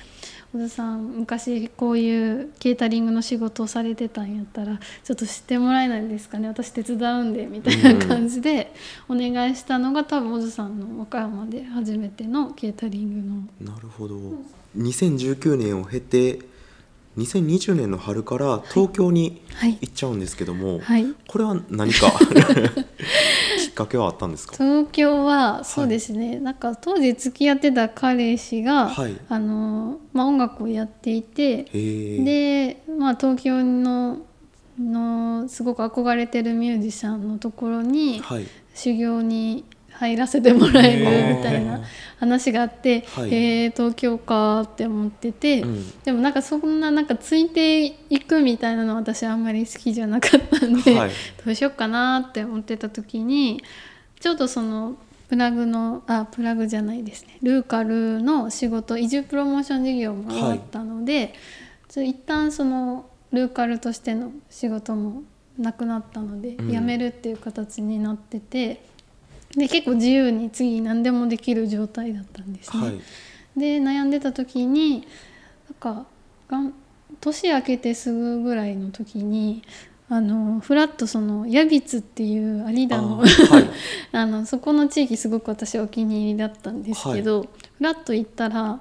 [0.53, 6.49] 小津さん昔こういうケータリングの仕事をされてたんやったらちょっと知ってもらえないですかね。
[6.49, 8.73] 私手伝うんでみたいな感じで
[9.09, 13.75] お願いしたのが多分小津さんの岡山で初めてのケータリングの。
[13.75, 14.17] なるほど。
[14.77, 16.41] 2019年を経て
[17.19, 19.43] 2020年の春から東京に
[19.81, 21.05] 行っちゃうんですけども、はい。
[21.05, 22.13] はい、これは何か
[23.59, 24.53] きっかけはあったんですか？
[24.57, 28.95] 東京はそうですね、はい、なんか当時付き合ってた彼氏が、
[29.29, 34.19] あのまあ、音楽をやっていてで、まあ、東京の
[34.81, 38.23] のすごく憧れてるミュージシャンのところに
[38.75, 39.65] 修行に
[39.99, 41.81] 入らせてもらえるみたいな
[42.21, 51.11] 話があって、はい、えー、東京かって思ってて、うん、でもなんかそんななんかついていくみたいなの私あんまり好きじゃなかったんで、はい、
[51.45, 53.61] どうしようかなって思ってた時に
[54.21, 54.97] ちょうどその
[55.29, 57.37] プラグのあプラグじゃないですね。
[57.43, 61.35] ルーカルの仕事移住プロモーション事業も終わったので、
[61.93, 65.23] はい、一旦そのルーカルとしての仕事も
[65.59, 68.88] なくなったので、うん、辞めるっていう形になってて。
[69.59, 72.83] で結構自由に次何でもできる状態だったんですね。
[72.83, 73.01] はい、
[73.57, 75.07] で悩んでた時に
[75.69, 76.07] なんか
[76.49, 76.73] がん
[77.21, 79.63] 年明けてすぐぐらいの時に
[80.09, 83.71] あのフラットそのヤビツっていう有田のあ、はい、
[84.13, 88.81] あのそこの地域すごく私お気に入りだったんですけど、はい、フラット行ったら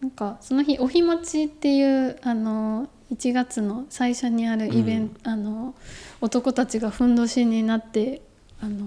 [0.00, 5.74] なんかその日お日待ちっていうあの1月の最初にあるイベント、うん、あの
[6.20, 8.22] 男たちがふんどしになって
[8.60, 8.86] あの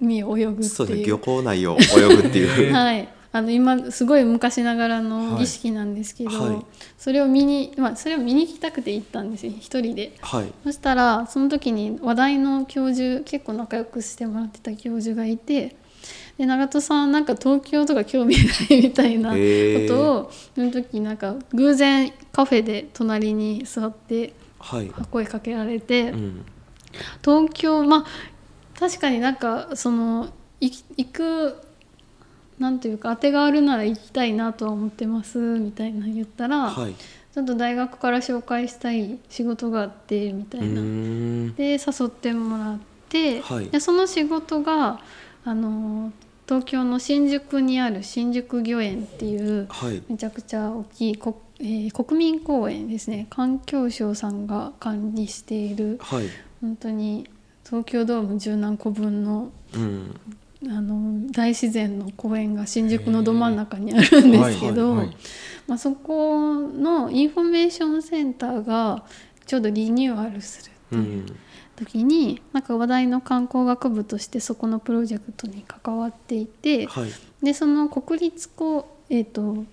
[0.00, 0.68] 海を泳ぐっていう。
[0.68, 2.72] そうですね漁港内を泳ぐっていう。
[2.74, 3.08] はい。
[3.32, 6.50] あの今すごい昔ながらの儀式なんですけど、はい。
[6.50, 6.66] はい、
[6.98, 15.76] それを見に、まあ、それを見に行きたくて行ったんですよ一人で、はい、そしたらその時に話題の教授結構仲良くしてもらってた教授がいて
[16.38, 19.36] で長門さんなんか東京とか興味ないみたいなこ
[19.86, 24.32] とをその時なんか偶然カフェで隣に座って
[25.10, 26.44] 声かけられて、うん、
[27.22, 28.04] 東京まあ
[28.80, 31.62] 確かになんかその行く
[32.58, 40.82] なんというか当てがあるなら行きたいなとは思ってますみたいな言ったら、はい、ちょっと大学から紹介したい仕事があってみたいな。
[41.56, 45.00] で誘ってもらって、はい、でその仕事が
[45.44, 46.12] あの
[46.46, 53.26] 東京の新宿にある新宿御苑っていう、はい、めちゃくちゃ大きいこ、えー、国民公園ですね。
[53.30, 56.28] 環境省さんが管理している、はい、
[56.60, 57.28] 本当に
[57.70, 60.20] 東京ドーム十何個分の,、うん、
[60.66, 64.94] あの大自然の公園が新宿のど真ん中にあるんですけど、
[65.68, 69.04] まあ、そこのインフォメーションセンターが
[69.46, 71.26] ちょうどリニューアルするっていう
[71.76, 79.64] 時に、なんか話題の観光学部としてそこのプロジェクトに関わっていて、はい、でその国立こえーと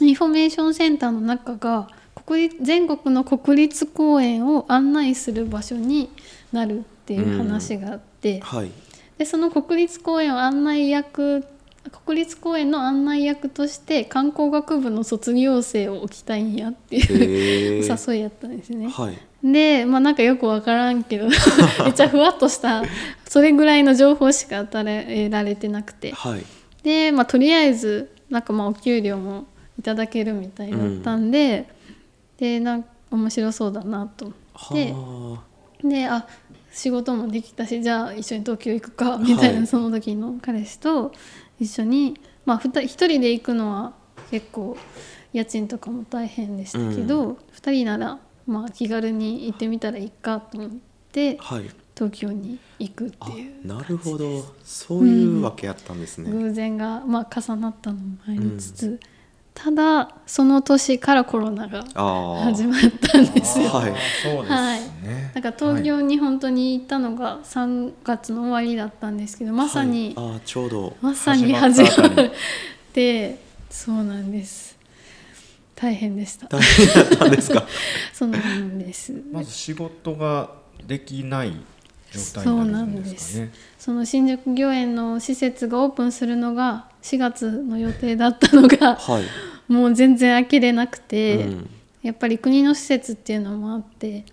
[0.00, 1.88] インフォメーションセンターの中が
[2.26, 6.10] 国立全国の国立公園を案内する場所に
[6.52, 8.40] なるっていう話があって、うん。
[8.40, 8.70] はい、
[9.18, 11.44] でその国立公園を案内役
[12.06, 18.88] 国立公園の案内役として観光学部の卒業生を置きたいんやっていう 誘いやったんですね。
[18.88, 19.18] はい、
[19.52, 21.28] でまあなんかよく分からんけど
[21.84, 22.82] めっちゃふわっとした
[23.28, 26.44] それぐらいの情報しか与えられてなくて、はい、
[26.82, 29.44] で、まあ、とりあえずなんかまあお給料も
[29.78, 31.68] いただけるみたいだったんで、
[32.38, 34.34] うん、でなんか面白そうだなと思
[34.70, 34.94] って。
[35.86, 36.26] であ
[36.74, 41.12] 仕事もできたしじゃあ一緒に東京行くかみたいな、はい、その時の彼氏と
[41.60, 43.94] 一緒にまあ1人で行くのは
[44.30, 44.76] 結構
[45.32, 50.70] 家賃とかも大変でしたけど、うん、2人ならまあ気軽に行ってみたらいいかと思っ
[51.12, 54.44] て、はい、東京に行くっていうなるほど。
[54.64, 59.00] そういうわけやったんですね、うん、偶然が、まあ、重なったのもありつつ、うん、
[59.54, 61.84] ただその年からコロナが
[62.42, 63.68] 始まったんですよ。
[63.68, 64.80] はい、そうですね、はい、
[65.34, 71.90] なんか東京に本当に行ったのが3月の終わりだったんですけどまさに、はい、あちょうどまさに始まっ
[72.92, 73.38] て
[73.70, 74.76] そうなんです。
[75.76, 76.46] 大変でした。
[76.48, 77.64] 大変だったんですか？
[78.12, 79.12] そうなんです。
[79.32, 80.50] まず仕事が
[80.86, 81.52] できない
[82.12, 83.48] そうなんです。
[83.78, 91.70] その新宿御苑の施設がオープンするのが4月の予定だったのが、はい、もう全然呆れなくて、うん、
[92.02, 94.24] やっぱり国の施設っていうのもあって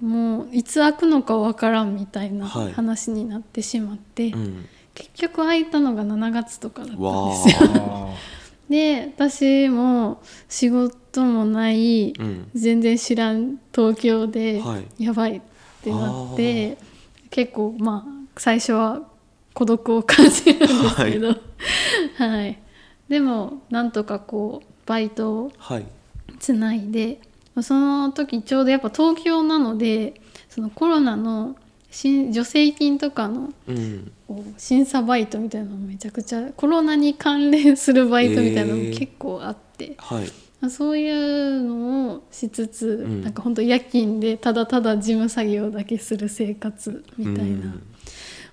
[0.00, 8.14] もういつ開くのか分からんみたいな話になってしまって、はいうん、結局開いたのが7月とかだったんですよ。
[8.70, 15.40] で私も仕事もない、うん、全然知らん東京で、はい、やばいっ
[15.82, 16.76] てなって
[17.30, 19.02] 結構まあ最初は
[19.56, 22.58] 孤独を感じるんですけど、はい、はい、
[23.08, 25.52] でもなんとかこうバイトを
[26.38, 27.18] つないで、
[27.54, 31.56] はい、その時ちょうどやっぱ東京なのでそのコロナの
[31.90, 34.12] 助成金とかの、うん、
[34.58, 40.22] 審査バイトみたいなのめちゃくちゃコロナに関連するバイトみたいなのも結構あって、えーは
[40.66, 47.82] い、そういうのをしつつ、うん、なんか本当夜勤でただただ事務作業だけする生活みたいな、うん、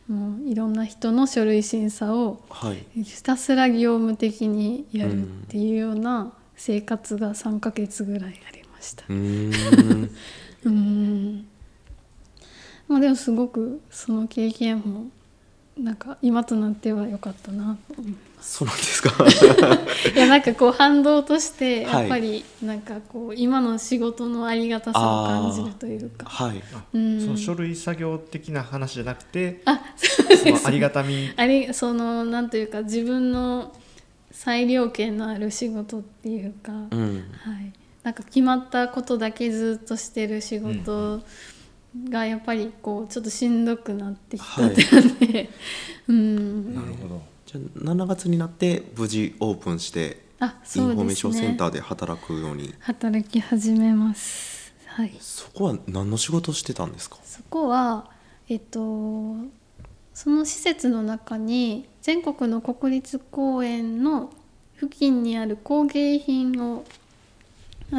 [0.08, 2.42] もういろんな人の書類審査を
[2.94, 9.06] ひたすら業務的にやるっていうような生活が3ヶ月ぐらいありました。
[9.10, 9.14] う
[10.70, 11.46] ん
[12.88, 15.06] まあ、でもすごくその経験も
[15.78, 18.33] なんか今となっては良かったなと思います。
[18.44, 19.26] そうなんですか？
[20.14, 26.62] いやなんかこう反動としてやっぱりなんかこう今の仕事のありがたさを感じるというか、はい、
[26.94, 31.32] うん、その書類作業的な話じゃなくて、あ、そうです、ね、ありがたみ。
[31.36, 33.74] ありそのなんというか自分の
[34.32, 37.72] 裁量権のある仕事っていうか、うん、はい、
[38.04, 41.22] なんか決まったことだけずっとしてる仕事
[42.10, 45.50] がやっぱりこうちょっとしんどくなってきたってなんで、はい、
[46.10, 46.76] うん。
[46.76, 52.74] なるほどじゃあ7月になって無事オープンしてあそう、ね、インフォメーションセンターで働くように。
[52.80, 54.74] 働き始めます。
[54.88, 55.16] はい。
[55.20, 57.18] そこは何の仕事してたんですか？
[57.24, 58.10] そこは
[58.50, 59.36] えっと
[60.14, 64.32] その施設の中に全国の国立公園の
[64.80, 66.84] 付近にある工芸品を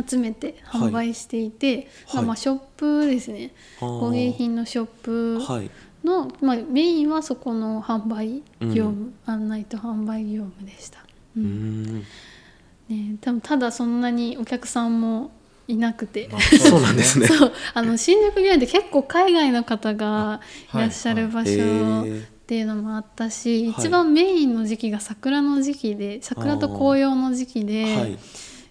[0.07, 3.53] 集めて販売していて、はい、まあ、ショップですね。
[3.81, 5.41] 工芸品のショップ
[6.05, 11.01] の、まあ、メインはそこの販売業務、うん、案内と販売業務でした。
[11.37, 12.01] うん、
[12.89, 15.33] ね、多分ただそんなにお客さんも
[15.67, 16.29] いなくて。
[16.61, 17.29] そうなんですね。
[17.73, 20.41] あの新宿御苑って結構海外の方が
[20.75, 20.79] い。
[20.79, 22.07] らっしゃる場所っ
[22.47, 27.85] ていうのもあったし、はい、一番メインの時期が桜の時期で桜と紅葉の時期で。
[27.85, 28.19] はい。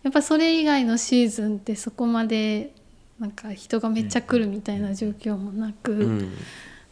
[0.03, 2.73] やっぱそれ以外のシーズンってそこまで
[3.19, 6.33] なんか人がめっちゃ来るみたいな状況もなく、うん、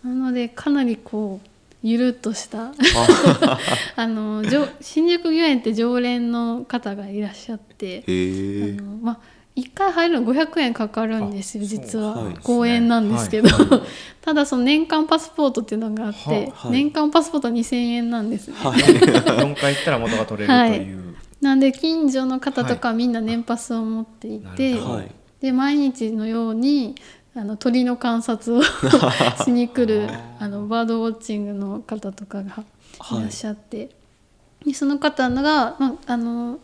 [0.04, 1.48] なのでかなりこう
[1.84, 2.74] ゆるっとした
[3.96, 4.08] あ。
[4.08, 4.44] の
[4.82, 9.20] 新宿御苑って常連の方がいらっしゃってあの、まあ、
[9.56, 13.82] 1回入るの500円かかるんですよ実は、はい、公園なんですけど、はい、
[14.22, 18.50] ただその年間パスポートっていうのがあって、はい、年間パスポートは2000円なんです。
[18.50, 25.12] ね、はい、 4回行ったら元が取れるという、なんで近所の方とかみんな年パスを持っていて、はい、
[25.42, 26.96] で毎日のように
[27.34, 28.62] あの鳥の観察を
[29.44, 30.10] しに来る
[30.40, 32.64] あのバードウォッチングの方とかが
[33.18, 33.22] い。
[33.22, 33.90] らっしゃって、はい、
[34.66, 36.60] でその方が、まあ、あの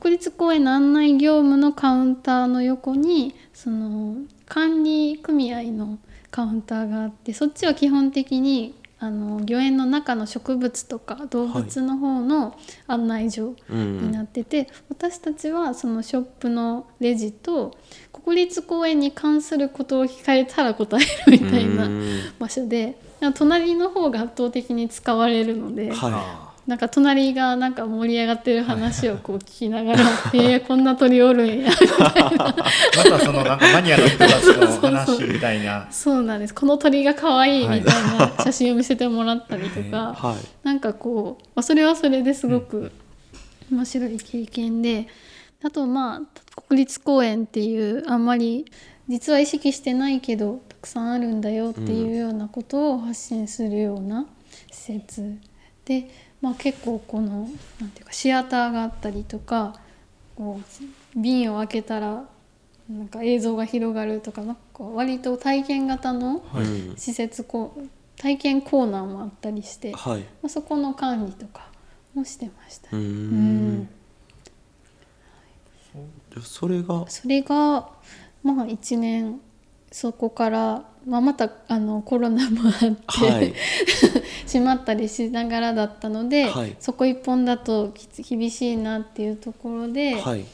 [0.00, 4.16] 国立公園の案内業務のカウンターの横にその
[4.46, 5.98] 管理組合の
[6.30, 17.76] カウンターがあってそっちは基本的にあの御苑の中の植物とか動物の方の案内所になってて、はいうん、私たちはそのショップのレジと
[18.12, 21.88] 国立公園に関することを聞かれたら答えるみたいな
[22.38, 22.98] 場所で
[23.34, 30.04] 隣の方が圧倒的に使われるので、はいなんか隣がなんか盛り上がってる話をこう聞きながら
[30.34, 35.86] 「ええこんな鳥おるんや」みたいなまたそのなんかマニアの人たちの話みたいな。
[35.90, 36.54] そうなんです。
[36.54, 42.90] この鳥が可愛いみたいな写真を見せてもらったりとか、 はい、なんかこう、まあ、それはそれですごく
[43.70, 45.06] 面白い経験で、
[45.62, 48.66] あとまあ国立公園っていうあんまり
[49.08, 54.26] 実は意識してないけどたくくさんあるんだよっていうようなことを発信するような
[54.72, 55.38] 施設
[55.84, 56.10] で、
[56.46, 57.48] まあ、結構この
[57.80, 59.74] なんていうかシアターがあったりとか
[60.36, 62.24] こう瓶を開けたら
[62.88, 66.44] なんか映像が広がるとかなんか割と体験型の
[66.96, 67.80] 施設こう
[68.16, 71.68] 体験コーナーもあったりして、はい、まあ、そこの管理とか
[72.14, 73.88] もしてました、ね、うん。
[76.44, 77.06] それが？
[77.08, 77.88] それが
[78.44, 79.40] まあ1年
[79.90, 83.54] そこから、まあ、またあのコロナもあって、はい、
[84.44, 87.92] 閉まったりしながらだったので、はい、そこ一本だと
[88.28, 90.44] 厳しいなっていうところで、はい、えっ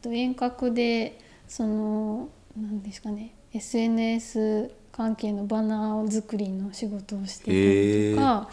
[0.00, 1.18] と、遠隔で
[1.48, 8.48] その何ですかね SNS 関係のバナー作りの仕事をしてたりとか、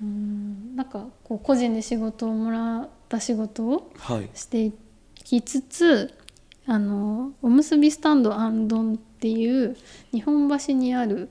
[0.00, 3.90] うんなんかこう個人で仕事をもらった仕事を
[4.34, 4.72] してい
[5.14, 6.14] きつつ、
[6.68, 9.74] あのおむすびスタンドアンドンっていう
[10.12, 11.30] 日本橋にある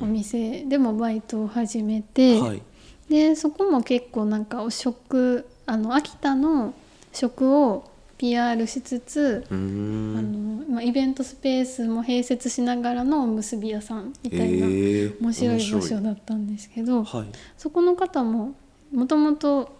[0.00, 2.62] お店でもバイトを始めて、うんはい、
[3.10, 6.72] でそこも結構なんかお食あの秋田の
[7.12, 17.26] 食を PR しつつあの、まあ、イベントスペースも併設しながらのおむすび屋さんみたいな、面白い場所だったんですけど、はい、
[17.58, 18.54] そこの方も
[18.90, 19.76] もともと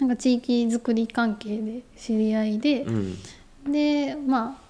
[0.00, 3.18] なんか地域づくり関係で知り合いで、うん、
[3.66, 4.64] でまあ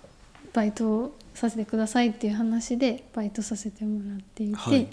[0.53, 4.88] バイトをさせてくださいっていう話でバイトさせてもらっていて、はい、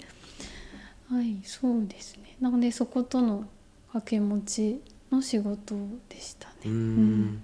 [1.10, 2.36] はい、そうですね。
[2.40, 3.46] なのでそことの
[3.88, 4.80] 掛け持ち
[5.10, 5.76] の仕事
[6.08, 6.54] でしたね。
[6.66, 7.42] うん。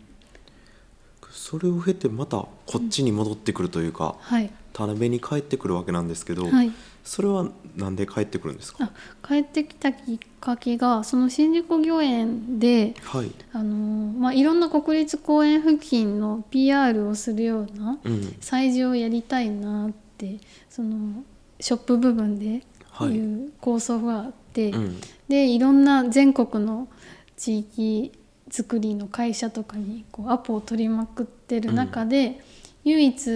[1.31, 6.73] それを経てまたこっちに戻ってくるというか、はい、田辺に帰ってくるわけなんですけど、はい、
[7.09, 8.91] それはなんで帰ってくるんですか？
[9.27, 13.31] 帰ってきたきっかけがその新宿御苑で、はい。
[13.53, 17.99] あのまあ、いろんな国立公園付近の PR をするような
[18.41, 21.25] 催事をやりたいなって、うん、その
[21.59, 22.63] ショップ部分で
[23.01, 23.05] い。
[23.19, 26.89] う構想があって、はいうん、でいろんな全国の
[27.37, 28.13] 地域
[28.51, 32.41] 作りの会社とかにこうアポを取りまくってる中で、
[32.85, 33.31] うん、唯一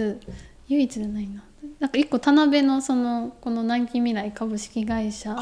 [0.69, 1.43] 唯一じゃないな
[1.79, 5.37] なんか一個田辺のそのこの南紀未来株式会社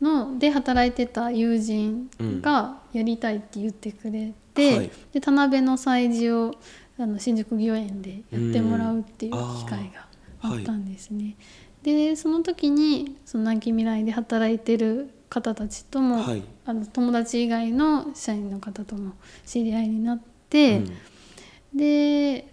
[0.00, 6.54] の、はい、で働いてた友人がやりたいって言ってくれて、うん、で田辺の催事を
[6.98, 10.06] あの新宿御苑でやってもらうっていう機会が
[10.42, 11.24] あったんですね。
[11.24, 11.36] はい、
[11.82, 19.12] でその時にその南紀未来で働いてる方たちとも、はい、あの友達以外の社員の方とも
[19.44, 22.48] 知り合いになって、うん、で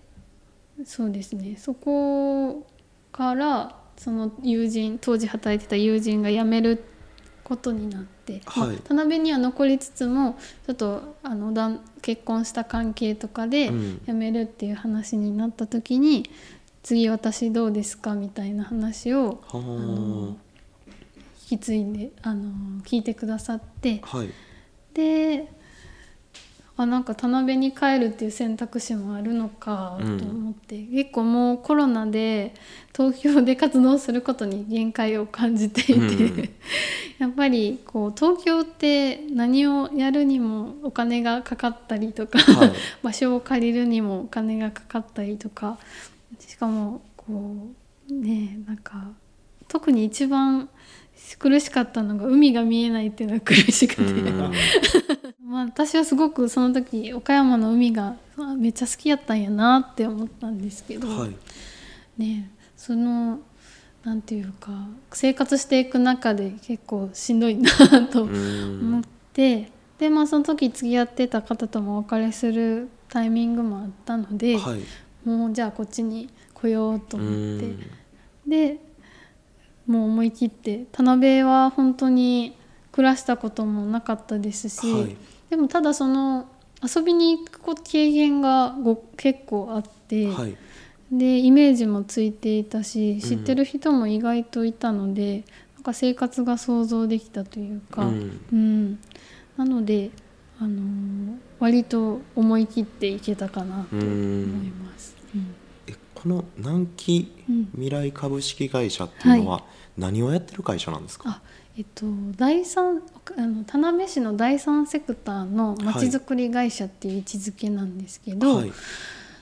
[0.86, 1.56] そうですね。
[1.58, 2.66] そこ
[3.12, 6.84] からその友人当時働いてた友人が辞める
[7.43, 8.70] ことになって、はい。
[8.70, 13.72] まあ、田辺には残りつつもちょっとあのだん結婚した関係とかで
[14.05, 16.24] 辞めるっていう話になった時に、うん、
[16.82, 20.38] 次私どうですかみたいな話をあの
[21.51, 24.30] 引き継いであの聞いてくださって、はい、
[24.93, 25.51] で
[26.84, 32.53] あなんか田辺に帰るっていう選択肢もあるのかと思って、うん、結構もうコロナで
[32.95, 36.49] 東京で活動することに限界を感じていて、うん、
[37.19, 42.71] やっぱりこう東京って何をやるにもお金がかかったりとか、はい、
[43.03, 45.77] 場所を借りるにもお金がかかったりとか
[46.39, 47.67] しかもこ
[48.09, 49.09] うねなんか
[49.67, 50.69] 特に一番
[51.38, 54.01] 苦しかったのが海が見えないっていうのが苦しくて
[55.52, 58.16] まあ私はすごくその時岡山の海が
[58.58, 61.36] めっちゃ好きやったんやなって思ったんですけど、はい、
[62.18, 63.41] ねその
[64.06, 64.72] なんていうか
[65.12, 67.70] 生活していく中で結構しんどいな
[68.08, 74.80] と思ってでまあその時付き合ってた方ともお別れするタイミングもあったので、はい、
[75.28, 77.76] もうじゃあこっちに来ようと思って
[78.47, 78.78] で
[79.86, 82.56] もう思い切って田辺は本当に
[82.93, 85.18] 暮らしたこともなかったですし、はい、
[85.52, 86.47] でもただその
[86.82, 90.56] 遊びに行く経験がご結構あって、はい、
[91.12, 95.43] でイメージもついていたし知ってる人も意外といたので、うん、
[95.76, 98.99] なんか生活が想像できたというか、うん、うん、
[99.58, 100.12] なので、
[100.58, 104.08] あのー、割と思い切っていけたかなと思い
[104.70, 105.18] ます。
[105.36, 105.56] うん。
[106.16, 107.32] この南紀
[107.74, 109.64] 未来株式会社っていうのは
[109.97, 111.41] 何をやってる会社なんですか、はい、
[111.82, 112.05] えっと、
[112.38, 113.01] 第三
[113.36, 118.71] あの田辺市の第三セクターのまちづくり会社っていう位置づけなんですけど、はい、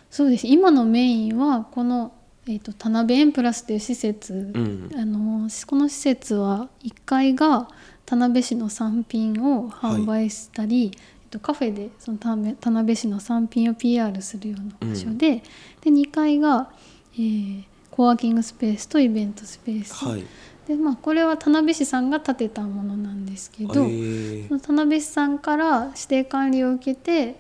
[0.10, 0.48] そうです。
[0.48, 2.14] 今のメインはこの、
[2.48, 7.68] えっと、田辺園プラスという施設、うん、あのこの施設は1階が
[8.06, 10.98] 田辺市の産品を販売したり、はい。
[11.30, 12.30] とカフェでその田
[12.72, 15.42] 辺市の産品を PR するような場所でうん、で
[15.86, 16.72] 2階が、
[17.14, 20.24] えー、コワーキングスペースとイベントスペース、はい、
[20.70, 27.38] でまあ、これは田辺市さんが建てたものなんですけど、その田辺市さんから指定管理を受けて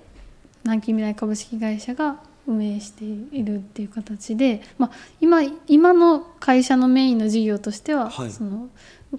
[0.64, 2.18] 南紀未来株式会社が
[2.48, 8.68] 運営しているっていう形で、まあ、今今の会社のメインの事業としては、はい、その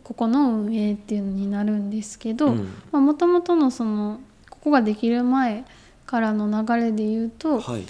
[0.03, 2.53] ここの運営っていうのになるんですけど
[2.91, 5.65] もともとのそのここができる前
[6.05, 7.85] からの流れで言うと、はい、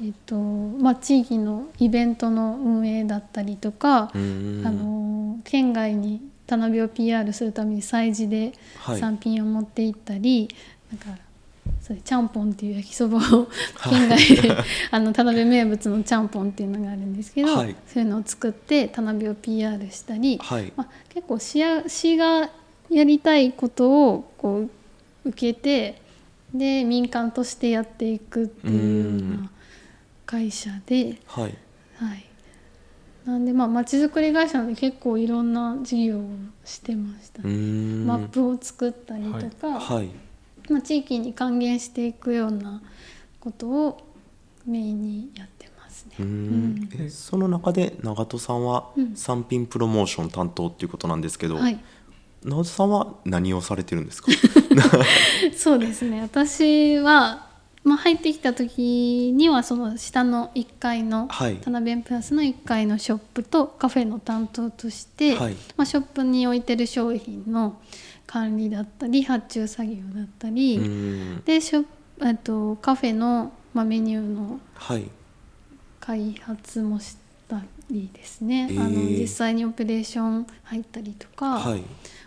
[0.00, 8.52] えーとまあ、地域のイベントの運営だったりとかあの県外に田辺を PR するために催事で
[8.98, 10.48] 産品を持って行ったり、
[10.90, 11.22] はい、なんか
[11.80, 13.48] それちゃんぽんっていう焼きそばを
[13.90, 14.56] 県外で
[14.90, 22.50] あの田辺名物のちゃんぽんっていうのがあるんですけど、はい、そういうのを作って田辺を PR したり、はい、まあ、結構市や市が
[22.90, 24.70] やりたいことをこう
[25.28, 26.00] 受けて
[26.54, 29.50] で民間としてやっていくっていうような
[30.30, 31.54] 会社で、はい、
[31.96, 32.24] はい、
[33.24, 36.30] なんでまあづくり会社で結構いろんな事業を
[36.64, 40.10] してました、ね、マップを作ったりとか、はい。
[40.68, 42.80] まあ、地域に還元していくような
[43.40, 44.00] ことを
[44.64, 46.14] メインにやってますね。
[46.20, 51.80] うん、えその中で長門さんは産品プロモーション担当っていうことなんですけど、はい。
[52.44, 54.30] 直人さんは何をされてるんですか？
[55.56, 56.20] そうですね。
[56.20, 57.49] 私は、
[57.82, 67.80] まあ、入ってきた時にはその下の1階の、はい、タナベンプラスの1階のショップとカフェの担当として、はい、まあ、ショップに置いてる商品の
[68.26, 70.78] 管理だったり発注作業だったり
[71.44, 71.86] でショ
[72.44, 74.60] とカフェの、まあ、メニューの
[76.00, 77.16] 開発もし
[77.48, 81.58] たりですね、はい、あの実際にオペレーション入ったりとか。
[81.58, 81.82] はい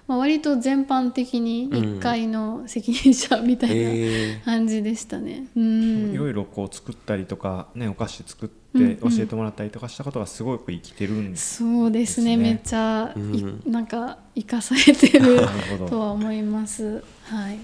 [0.08, 5.48] まあ、割と全般的に1階の責任者みたいな感じでしたね。
[5.56, 12.36] うん、いろいろこう作ったりとか、ね、お菓子作って教えてもらったりとかしたことがすごく生きてるんです、ね、そうですね。
[12.36, 15.40] めっちゃ、うん、なんか生かされてる
[15.88, 17.02] とは思います。
[17.24, 17.60] はい、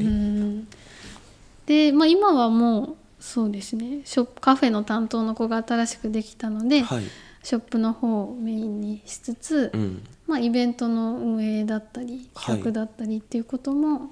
[0.00, 0.66] うん。
[1.66, 4.00] で、まあ、今はもうそうですね。
[4.04, 7.04] ショップカフェの担当の子が新しくできたので、はい、
[7.46, 14.10] ショップの方をメインにしつつ、うん、まあ、イベントの運営だったり企画だったりっていうことも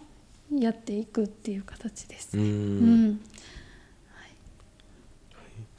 [0.57, 2.37] やっていくっていう形です。
[2.37, 2.45] ね。
[2.45, 3.21] うん、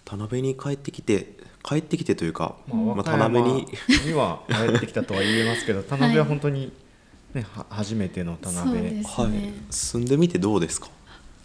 [0.03, 3.67] 田辺に帰ってきて帰ってきてというか、まあ、まあ、田辺に
[4.05, 6.73] には帰ってきたとは言えますけど 田辺は本当に
[7.33, 10.89] ね、はい、初めての田辺、ね、はい、住んでみてどうですか？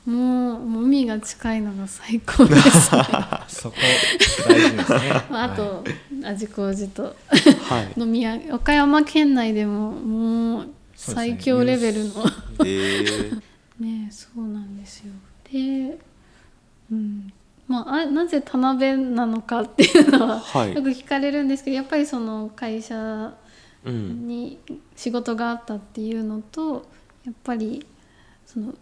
[0.07, 3.03] もうもう海が近いのが最高です、ね、
[3.49, 3.77] そこ
[4.49, 4.99] 大事ですね、
[5.31, 5.85] まあ、あと、
[6.25, 7.11] 味小路と、は
[7.83, 12.25] い、 飲み屋岡山県内でももう最強レベルの。
[13.79, 14.09] ね。
[14.11, 15.13] そうなんですよ。
[15.51, 15.99] で
[16.91, 17.33] うん。
[17.71, 23.33] まあ、あなぜ田辺なのかっていうのは、はい、よく聞かれるんですけどやっぱりその会社
[23.85, 24.59] に
[24.97, 26.89] 仕事があったっていうのと
[27.25, 27.87] やっぱり
[28.45, 28.75] その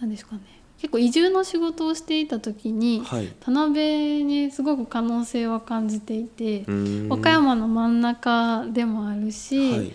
[0.00, 0.42] 何ですかね。
[0.80, 6.64] 結構移住の仕事をしていた時に、はい、田辺にすごく可能性は感じていて
[7.10, 9.92] 和歌山の真ん中でもあるし、はい、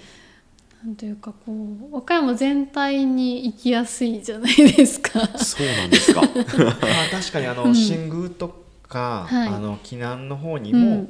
[0.86, 5.26] なんというかこう和歌山全体に行きやすいじゃないですか。
[5.40, 6.22] そうなんですか。
[6.22, 6.36] ま あ
[7.12, 11.08] 確かにあの、うん、新宮とか、はい、あの紀南の方にも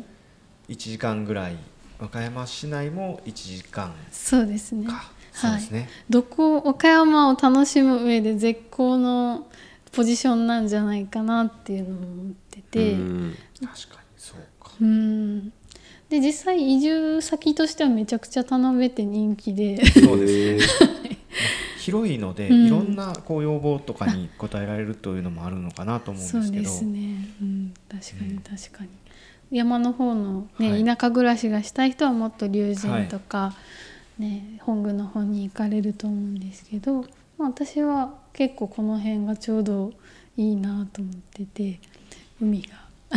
[0.69, 1.59] 1時間ぐらい、うん、
[1.99, 4.87] 和歌山市内も1時間そうですね。
[5.35, 5.61] はい、
[6.09, 9.47] どこ岡山を楽しむ上で絶好の
[9.91, 12.95] ポジションなんじゃないかなっていうのを思ってて。
[12.95, 14.71] 確かにそうか。
[14.79, 15.49] うん。
[16.09, 19.85] で実際移住先としてはめちゃくちゃ田辺って人気で。
[19.85, 20.79] そうです
[21.79, 26.43] 広いので、うん、いろんなこう要望とかに応えられるというのもあるのかなと思うんですけど。
[26.47, 28.89] そうですね、うん、確かに確かに、
[29.51, 33.84] 山の方のね、はい、田舎暮らしがしたい人はもっと龍神とか、はい
[34.17, 37.01] ね、本宮の方に行かれると思うんですけど、
[37.37, 39.91] まあ、私は結構この辺がちょうど
[40.37, 41.79] いいなと思ってて
[42.41, 42.85] 海が。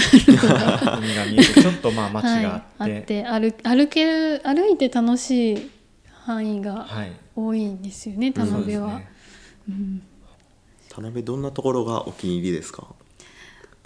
[0.99, 5.71] 海が見えてちょっとまあ街があって,、はい、って歩歩ける歩いて楽しい
[6.13, 6.87] 範囲が
[7.35, 8.31] 多いんですよね、は。
[8.31, 8.99] い、田辺は。
[8.99, 9.09] ね。
[9.69, 10.03] うん、
[10.89, 12.87] 田辺どんなところがお気に入りですか？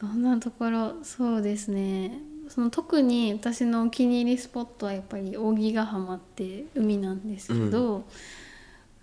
[0.01, 0.95] どんなところ？
[1.05, 2.19] そうですね
[2.55, 8.05] その特に私のお気に入りスポットはやっぱり扇ヶ浜って海なんですけど、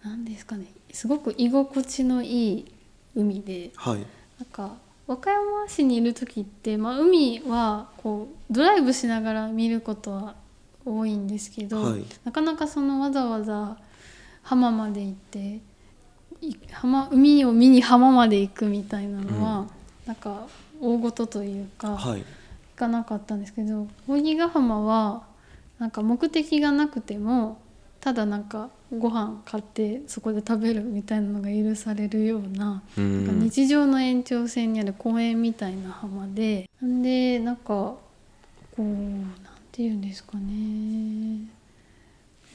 [0.04, 0.68] 何、うん、ですかね。
[0.92, 2.72] すごく居心地のいい
[3.16, 4.06] 海で、はい、なん
[4.52, 4.76] か
[5.08, 10.36] 和歌山市にいる時って、まあ、海はこうドライブしながら見ることは
[10.86, 13.78] 多いんですけど、はい、なかなかそのわざわざ
[14.44, 15.60] 浜まで行って
[16.72, 19.70] 浜海を見に浜まで行くみたいなのは、うん、
[20.06, 20.46] なんか
[20.80, 22.24] 大事というか、はい、
[22.80, 25.24] かなかったんですけど扇ヶ浜は
[25.78, 27.60] なんか目的がなくても
[28.00, 37.98] ただなんかご飯買ってそこで食べるみたいなのが許されるようななんか日常の延長線にある公園みたいな浜でんでなんかこ
[38.78, 39.34] うなん
[39.72, 41.46] て言うんですかね、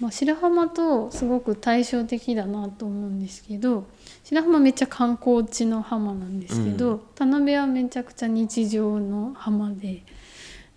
[0.01, 3.85] まあ、白浜とすごく対照的だなと思うんですけど
[4.25, 10.03] 白浜めっちゃ観光地の浜なんですけど、うん、田辺はめちゃくちゃ日常の浜で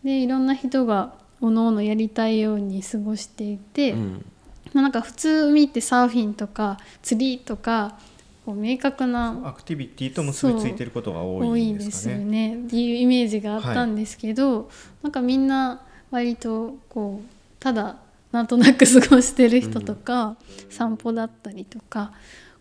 [0.08, 3.92] でいろんな人がおのおのやりたいように過ごしていて。
[3.92, 4.26] うん
[4.74, 7.98] まあ、なんか普通海ってサーフィンとか釣りとか
[8.46, 12.18] こう明確なアクティビティと結びついてることが多いんですかね。
[12.18, 14.68] 多いですよねっていうイメージがあったんですけど、はい、
[15.04, 15.82] なんかみんな
[16.12, 17.30] 割とこう
[17.60, 17.98] ただ
[18.32, 20.38] なんとなく過ごしてる人とか、うん、
[20.70, 22.12] 散歩だったりとか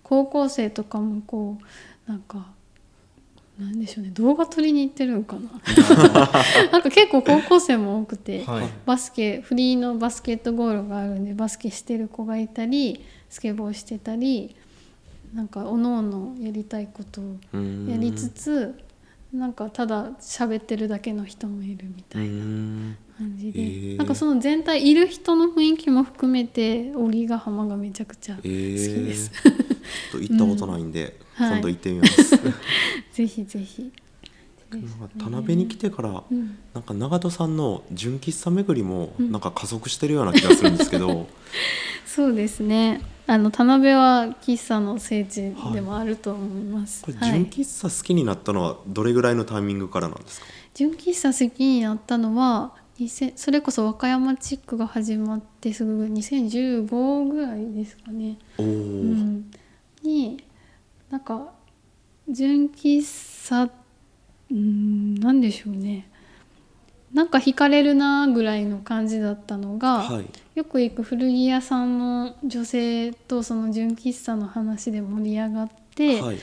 [0.03, 1.59] 高校生とかもこ
[2.07, 2.47] うなんか
[3.59, 4.11] なんでしょうね。
[4.11, 5.51] 動画撮りに行ってるんかな。
[6.73, 13.01] なんか結構高校生も多くて、はい、バスケフリーのバスケットゴールがあるんでバスケしてる子がいたり
[13.31, 14.55] スケボーしてたり
[15.35, 17.25] なんかおのおのやりたいことを
[17.89, 18.75] やりつつ
[19.33, 23.63] なんかただ喋ってるだけの人もいるみたいな感じで、え。
[23.63, 29.31] ー、なんかその全体いる人の雰囲気も含めて荻ヶ浜がめちゃくちゃ好きです。
[29.45, 32.37] えー、と行ったことないんで、 うん、今度行ってみます。
[33.13, 33.93] ぜひぜひ。
[35.19, 41.27] 田辺に来てから、うん、なんか長門さんの純喫茶巡りもなんか加速してるような気がするんですけど、うん、
[42.05, 43.01] そうですね。
[43.29, 52.73] あの田辺は喫茶の聖地でもあると思います、はい、これ純喫茶好きになったのはどれぐらいのタイミングからなんですか、純喫茶好きになったのは
[53.35, 58.39] それこそ和歌山チックが始まってすぐ2015ぐらいですかね。
[58.59, 59.53] うん、
[60.03, 60.43] に
[61.11, 61.53] なんか
[62.29, 63.71] 純喫茶
[64.51, 66.09] うんなんでしょうね。
[67.13, 76.39] なんか惹かれるなぐらいの感じだったのが、はい、よく行く古着屋さんの女性とその純喫茶の話で盛り上がって、はい、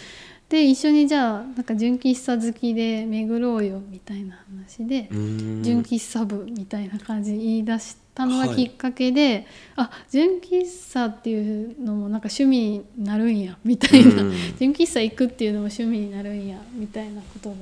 [0.50, 14.24] で一緒にじゃあなんか純喫茶好きで巡ろうよみたいな話で純喫茶部みたいな感じで言い出したのがきっかけで、はい、あ純喫茶っていうのもなんか趣味になるんやみたいな。
[14.60, 17.56] 純喫茶行くっていうのも趣味になるんやみたいなことが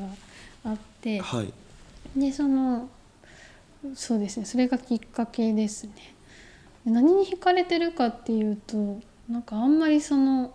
[0.65, 2.89] あって、はい、でその
[3.95, 5.91] そうですねそれがきっかけですね。
[6.85, 8.99] 何に惹かれてるかっていうと
[9.29, 10.53] なんかあんまりその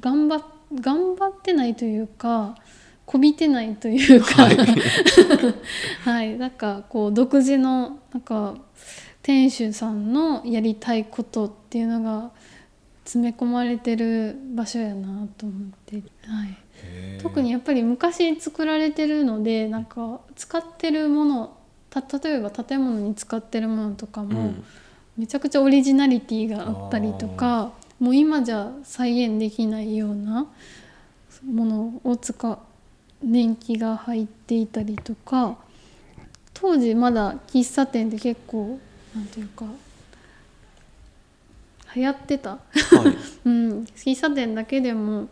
[0.00, 2.56] 頑張頑張ってないというか
[3.04, 4.44] こびてないというか。
[4.44, 4.56] はい、
[6.04, 8.54] はい、なんかこう独自のなんか
[9.22, 12.30] 店主さんのやりたいことっていうのが
[13.04, 21.56] 詰め込まれてる場所やなと思って、はい、特にやっぱり昔作られてるのでなんか使ってるもの
[21.90, 24.54] た例えば建物に使ってるものとかも、
[25.18, 30.46] めちゃくちゃオリジナリティがあったりとかもう今じゃ再現できないような
[31.44, 32.58] ものを使う
[33.22, 35.56] 年季が入っていたりとか
[36.54, 38.80] 当時まだ喫茶店って結構
[39.14, 39.66] なんていうか
[41.94, 45.28] 流行ってた、はい、 うん、喫茶店だけでも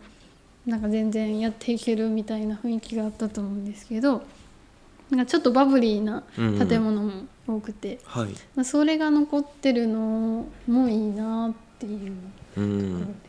[0.66, 4.22] なんか全然やっていけるみたいな雰囲気があったと思うんですけど
[5.11, 7.12] なんかちょっとバブリーな建物も
[7.47, 12.12] 多くて、うんはい、まあ、それが残ってるのもいいなっていう
[12.55, 12.64] ところ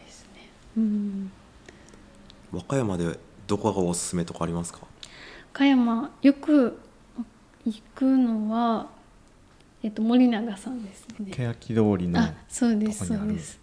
[0.03, 0.49] ですね。
[0.77, 1.31] うん、うん。
[2.51, 4.81] 和歌山でどこがおすすめとかありますか？
[4.81, 4.87] 和
[5.55, 6.77] 歌山よく
[7.65, 8.87] 行くのは
[9.83, 11.31] えっと、森永さんですね。
[11.31, 13.59] 欅通りのあ、そうですそうです。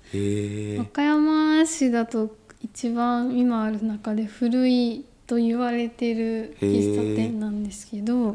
[0.78, 8.34] 和歌山市だと一番今ある中で古いと言われてる喫茶店なんですけど、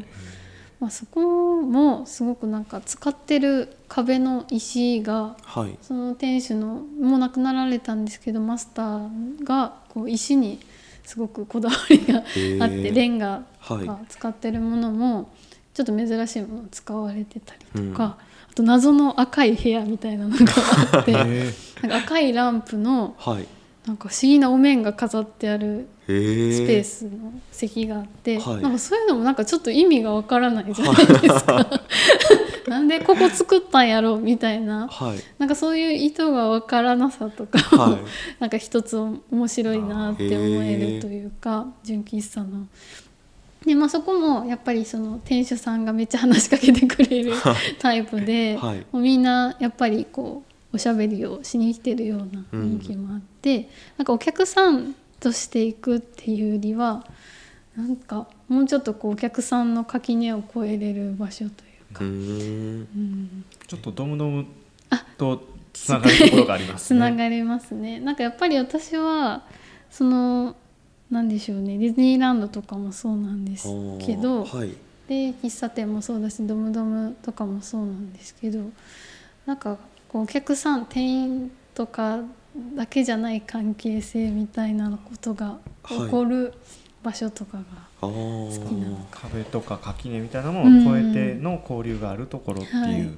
[0.80, 10.60] まあ、そこもすごくなんか使ってる壁の石が、はい、その店主のもう亡くなられたんですけどマスターがこう石に
[11.04, 12.18] すごくこだわりが
[12.64, 15.30] あってレンガが使ってるものも
[15.74, 18.18] ちょっと珍しいもの使われてたりとか、うん、あ
[18.54, 20.36] と謎の赤い部屋みたいなのが
[20.92, 21.26] あって なん
[21.90, 23.16] か赤いランプの、
[23.86, 31.68] なんか不思議なお面が飾ってあるスペースの席があって、はい、なんかそういうのもなんかちょっと意味がわからないじゃないですか。
[32.68, 37.98] なんでここ作ったんやろうみたいな、はい、なんかそういう意図がわからなさとかはい、
[38.40, 42.66] なんか一つ面白いなって思えるというか純喫茶の
[43.64, 47.32] でまあ、そこもやっぱりその店主さんがめっちゃ話しかけてくれる
[47.80, 50.42] タイプで、はい、もうみんなやっぱりこ
[50.72, 53.64] うおしゃべりをしに来てるような雰囲気もあって、うん、
[53.98, 57.06] なんかお客さんとしていくっていうよりは
[57.76, 61.48] なんかもうちょっとこうお客さんの垣根を越えれる場所とい
[61.90, 64.46] うか、うん、ちょっとドムドム
[65.16, 65.42] と
[65.72, 66.98] つながるところがありますね。
[66.98, 67.98] つながりますね。
[68.00, 69.44] なんかやっぱり私は
[69.90, 70.54] その
[71.10, 71.78] なんでしょうね。
[71.78, 73.68] ディズニーランドとかもそうなんです
[74.04, 74.70] けど、はい、
[75.08, 78.60] で喫茶店もそうだしドムドムとかもそうなんですけど
[79.46, 79.76] なんか
[80.08, 82.20] こうお客さん店員とか
[82.74, 86.54] だけじゃない関係性みたいなことが起こる
[87.02, 87.64] 場所とかが
[88.00, 88.96] 好きなの。
[89.10, 92.80] か、はい、壁とか垣根みたいなものを超えての交流があるところっていう。
[92.80, 93.10] はい、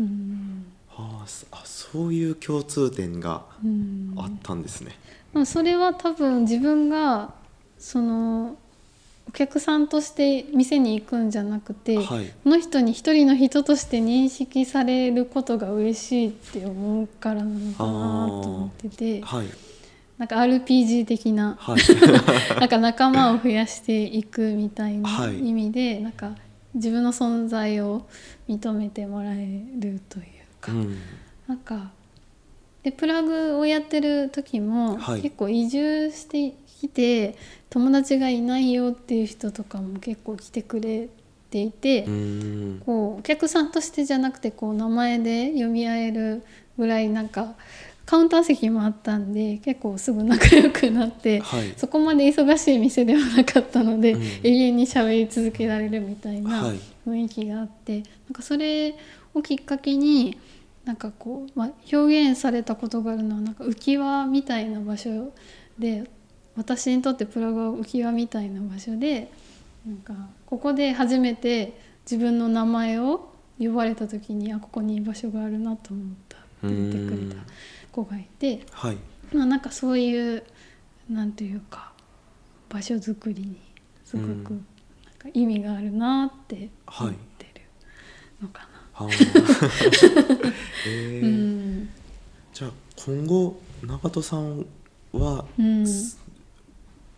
[0.00, 0.66] うん。
[0.90, 3.44] ああそういう共通点が
[4.16, 4.98] あったんですね。
[5.32, 7.32] まあ、それは多分自分が
[7.78, 8.56] その
[9.28, 19.46] お客さんとして店に行くんじゃなくて、はい、この人に一人の人として認識されることが嬉しいって思うからなのかなと思ってて、はい、
[20.16, 21.76] なんか RPG 的な、はい、
[22.58, 26.32] なんか仲間を増やしていくみたいな意味で、なんか
[26.74, 28.06] 自分の存在を
[28.48, 30.24] 認めてもらえるという
[30.60, 30.96] か、うん、
[31.46, 31.90] なんか
[32.88, 37.36] でプラグをやってる時も、結構移住してきて
[37.68, 41.08] 友達がいないよっていう人とかも結構来てくれ
[41.50, 42.04] ていて
[42.86, 46.44] こうお客さんとしてじゃなくてこう名前で読み合える
[46.78, 47.54] ぐらいなんか
[48.06, 56.72] カウンター席もあったんで結構すぐ仲良くなって、はい、そこまで忙しい店ではなかったので、うん、永遠に喋り続けられるみたいな
[57.06, 58.94] 雰囲気があって、はい、なんかそれ
[59.34, 60.38] をきっかけに
[60.88, 65.34] なんかこう、まあ、表現されたことがあるのはなんか浮き輪みたいな場所
[65.78, 66.10] で
[66.56, 69.30] 私にとってプラグは浮き輪みたいな場所で
[69.86, 70.14] なんか
[70.46, 71.78] ここで初めて
[72.10, 77.42] 自分の名前を呼ばれた時にあここに居場所があるなと思ったって言ってくれた
[77.92, 78.96] 子がいて、はい、
[79.34, 80.42] まあなんかそういう
[81.10, 81.92] なんていうか
[82.70, 83.60] 場所づくりに
[84.06, 87.60] すごくなんか意味があるなって思ってる
[88.40, 88.67] のかな。
[89.04, 89.14] はい
[90.86, 91.24] えー。
[91.24, 91.88] うん、
[92.52, 94.66] じゃあ今後長門さん
[95.12, 95.86] は、うん、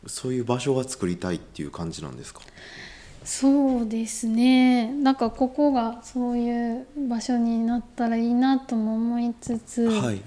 [0.06, 2.40] そういう場所が作りたいっていう感じなんですか？
[3.24, 4.90] そうですね。
[4.92, 10.20] なんかここがそういう場所になったらいいなとも思いつつ、はい、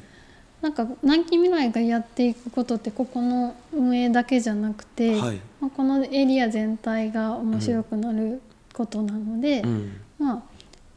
[0.62, 8.42] なんか南紀未来がやっていくことってここの運営だけじゃなくて、はい、まあ、このエリア全体が面白くなる
[8.74, 10.44] ことなので、うん、まあ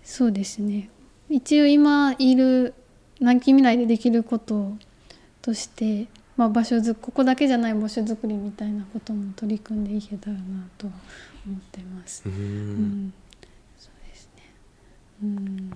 [0.06, 0.88] そうですね
[1.28, 2.72] 一応今いる
[3.20, 4.76] 南紀未来でできること
[5.42, 10.40] としてまあ、場所ずここだけじゃない場所づくりみたいなことも取り組んでいけたらな
[10.76, 12.22] と思ってます。
[12.26, 13.10] うん、
[13.78, 14.42] そうですね。
[15.22, 15.70] うん。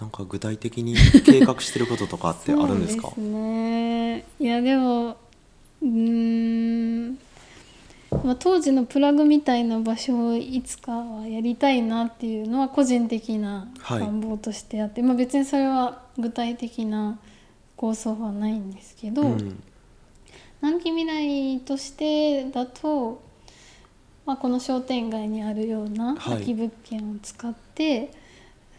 [0.00, 3.10] なんか具体的に計画してることとかってあるんですか？
[3.14, 4.24] すね。
[4.40, 5.18] いやでも
[5.82, 7.18] うん。
[8.10, 17.18] まあ、当時のプラグみたいな場所をいつかはやりたいなっていうのは個人的な願望としてあって、はい、まあ、別にそれは具体的な
[17.76, 19.62] 構想はないんですけど、うん、
[20.62, 23.22] 南紀未来としてだと、
[24.24, 28.10] まあ、この商店街にあるような空き物件を使って、はい、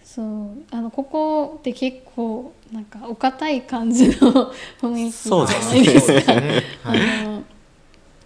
[0.03, 0.25] そう
[0.71, 4.15] あのここって結構なんかお堅い感じの
[4.82, 6.36] 雰囲気じゃないですか。
[6.36, 6.63] ね。
[6.84, 6.93] あ
[7.25, 7.43] の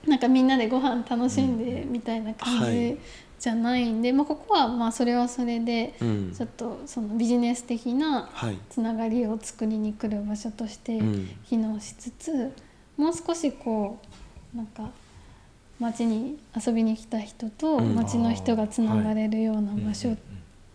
[0.07, 2.97] なんかみんなでご飯楽しんでみたいな感じ
[3.39, 8.29] じゃないんで、はい、まあ、ここはまあそれはそれでちょっとそのビジネス的な
[8.69, 10.99] つながりを作りに来る場所として
[11.47, 12.51] 機能しつつ。
[12.97, 13.99] もう少しこ
[14.53, 14.91] うなんか
[15.79, 20.15] 町に遊びに来た人と町の人がつながれるような場所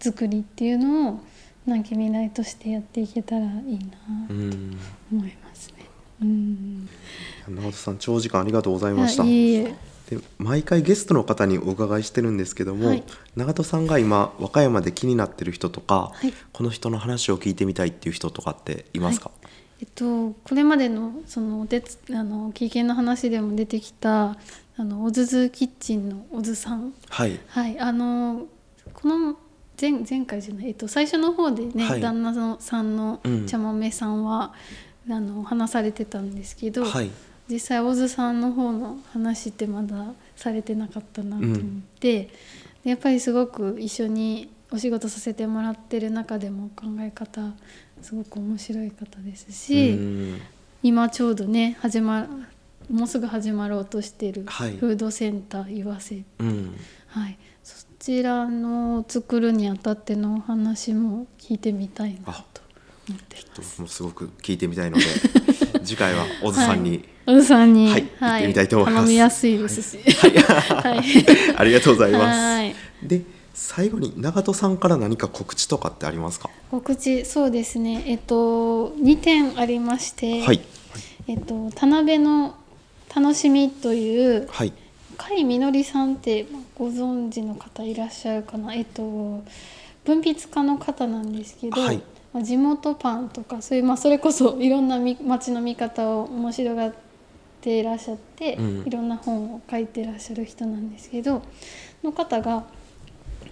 [0.00, 1.20] 作りっていうのを
[1.66, 4.34] 南紀未来としてやっていけたらいいなと
[5.12, 5.86] 思いますね。
[6.22, 6.88] うん
[7.48, 9.24] 長門さん長時間ありがとうございました。
[9.24, 13.02] で毎回ゲストの方にお伺いしてるんですけども、はい、
[13.34, 19.56] 長門さんが今和歌山で気になってる人とか、はい、この人の話を聞いてみたいっていう人とかっていますか、はい。
[19.80, 24.36] えっと、これまでのそのお手つあの経験の話でも出てきた
[24.76, 28.46] あのおずずキッチンのおずさん、はい、はい、あの
[28.94, 29.36] この
[29.80, 34.54] 前前回じゃない、えっと、最初の方でね、はい、旦那のさんの茶豆さんは、
[35.06, 37.10] うん、あの話されてたんですけど、はい、
[37.48, 41.58] 実際おずさんの方の話ってまだされてなかったなと思っ
[42.00, 42.30] て、
[42.84, 47.52] うん、やっぱりすごく一緒にお仕事させてもらってる中でも考え方
[48.02, 49.98] すごく面白い方ですし
[50.82, 52.28] 今ちょうどね始ま
[52.90, 54.32] もうすぐ始まろうとしてい。
[54.32, 56.24] るフードセンター岩瀬、はい
[57.08, 62.62] はい、そちらの作るにあたってのお話も聞いてみたいなと
[63.08, 63.80] 思ってます。
[63.80, 65.04] もうすごく聞いてみたいので
[65.86, 69.12] 次回は小津さんに、小津さんに、はい、行ってみたいと思います。
[69.12, 69.98] やすいですし。
[70.02, 71.02] はい、
[71.56, 73.06] ありがとうございます。
[73.06, 73.22] で、
[73.54, 76.50] 最後に長門さんから何か告知とかってありますか？
[76.70, 78.02] 告知、そうですね。
[78.06, 80.60] えっと二点ありまして、はい、
[81.28, 82.54] えっと田辺の
[83.14, 84.72] 楽しみという、はい、
[85.16, 88.74] 甲斐みのりさんってご存知の方いらっしゃるかな。
[88.74, 89.42] えっと
[90.04, 91.80] 文筆家の方なんですけど。
[91.80, 92.02] はい
[92.42, 96.94] 地元パンとかそういう、まあ、それこそ いろんな街の見方を面白がっ
[97.60, 101.42] ていらっしゃって、うん、いろんな本を書いてらっしゃる人なんですけど
[102.02, 102.64] の方が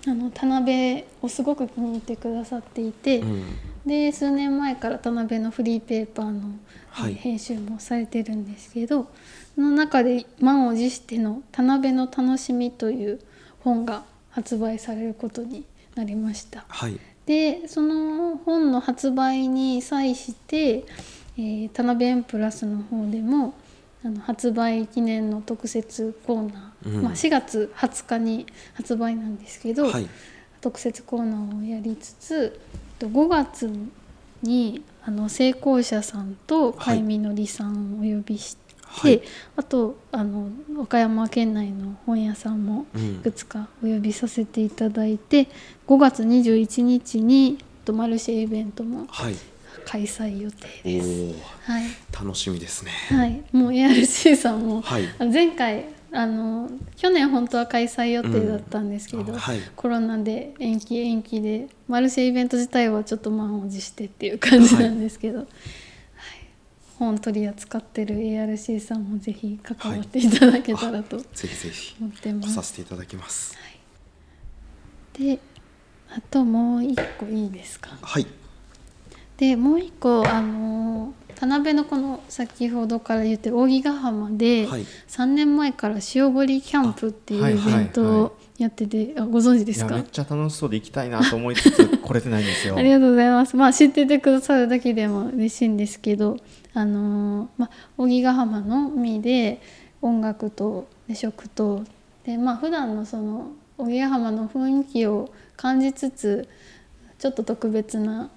[0.07, 3.45] あの田辺をすごく気に入ってくださっていて、うん、
[3.87, 6.51] で数年前から田辺のフリーペーパーの、
[6.91, 9.09] はい、編集もされてるんですけど
[9.55, 13.20] その中で満を持しての「田辺の楽しみ」という
[13.61, 15.64] 本が発売されることに
[15.95, 16.64] なりました。
[16.68, 20.85] はいでその本の発売に際して、
[21.37, 23.55] えー、田辺エンプラスの方でも
[24.05, 30.09] あの発売記念の特設コーナー、うん、まあ、4月20日に発売なんですけど、はい、
[30.61, 32.61] 特設コーナーをやりつつ
[33.01, 33.70] 5月
[34.43, 38.64] にあの成功者さんと甲斐みのりさんをお呼びして、はい、
[39.57, 45.49] あとあの岡山県内の本屋さんもいくつかお呼びさせていただいて、
[45.88, 47.59] うん、5月21日に
[47.92, 49.07] マルシェイベントも
[49.84, 51.34] 開催予定です。
[51.64, 52.92] はい、楽しみですね。
[53.11, 59.38] はい、もう ARC さんも、はい、前回あの去年本当は開催予定だったんですけど、うん。
[59.38, 65.47] はい、コロナで延期延期でマルシェイベント自体はちょっと満を持してっていう感じなんですけど、はい、
[66.99, 71.97] 本取り扱ってる ARC さんもぜひ関わっていただけたらと、ぜひぜひ。
[72.01, 72.55] 思ってます。
[72.55, 73.57] させていただきます。
[75.18, 75.38] で
[76.11, 77.90] あともう一個いいですか？
[78.01, 78.26] はい。
[79.36, 89.14] でもう一個あの田辺のこの先ほどから言ってる扇ヶ浜で、はい、3年前から塩堀キャンプっていうイベントをやってて、はいはい。
[89.16, 89.97] はい、あご存知ですか？
[89.97, 92.76] めっちゃ楽しそうで行きたいなと思いつつ来れてないんですよ。
[92.78, 93.57] ありがとうございます。
[93.57, 96.36] まあ知っててくださるだけでも嬉しいんですけど
[96.75, 99.61] あのまあ扇ヶ浜の海で
[100.03, 101.85] 音楽とで食と
[102.25, 106.49] でまあ普段のその扇ヶ浜の雰囲気を感じつつ
[107.18, 108.31] ちょっと特別な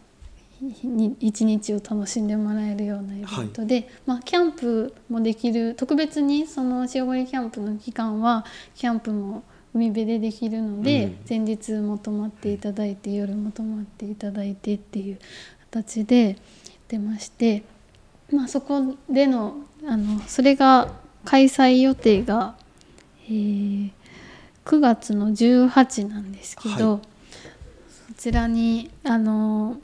[1.19, 15.19] 一日を楽しんでもらえるようなイベントで、はい、まあ、キャンプもできる特別にその塩堀キャンプの期間はキャンプも海辺でできるので、うん、前日も泊まっていただいて夜も泊まっていただいてっていう
[15.71, 16.37] 形で
[16.87, 17.63] 出まして、
[18.31, 19.55] まあ、そこでの
[19.85, 20.91] あのそれが
[21.23, 22.55] 開催予定が、
[23.27, 23.91] えー、
[24.65, 27.01] 9月の18なんですけど、はい、
[28.07, 29.77] そちらにあの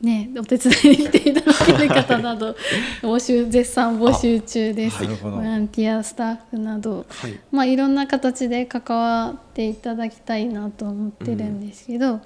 [0.00, 2.56] ね、お手伝いに来ていただける方など
[3.02, 12.20] 募集絶賛募集中です、ボランティアスタッフなど、はい、まあ、いろんな形で関わっていただきたいなと思ってるんですけど、うん、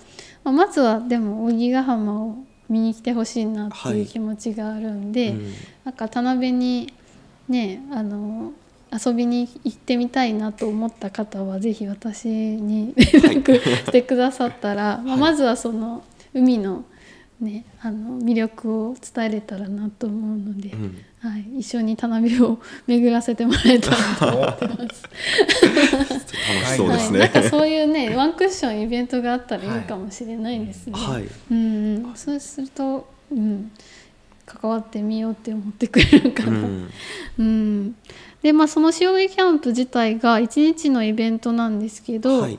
[0.45, 2.37] まあ、まずはでも荻ヶ浜を
[2.69, 5.31] 見に来てほしいなっていう気持ちがあるんで、はい。
[5.31, 5.53] うん、
[5.85, 6.93] なんか田辺に
[7.49, 8.53] ねあの
[8.93, 16.85] 遊びに行ってみたいなと思った方はぜひ私に 連絡してくださったら、まあ、まずはその海の
[17.41, 25.03] ね、あの魅力を伝えれたらなと思うので、うん、はい、一緒に田辺を巡らせてもらえたらと思ってます。
[26.49, 30.93] 楽しそうですね、はい、なんかそういうね ワンクッションイベントがあったらいいかもしれないですね。
[30.95, 33.71] はい、うん、そうすると、うん、
[34.47, 36.51] 関わってみようって思ってくれるかな。
[36.51, 36.91] うん、
[37.39, 37.95] うん、
[38.43, 42.59] でまあその塩上キャンプ自体が1日のイベントなんですけど、はい。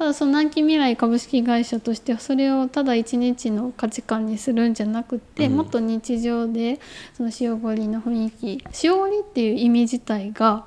[0.00, 6.80] ただその南紀未来株式会社としてはそれをただ一日の価値観にするんじゃなくて、うん、もっと日常で
[7.12, 10.64] その塩堀の雰囲気塩堀っていう意味自体が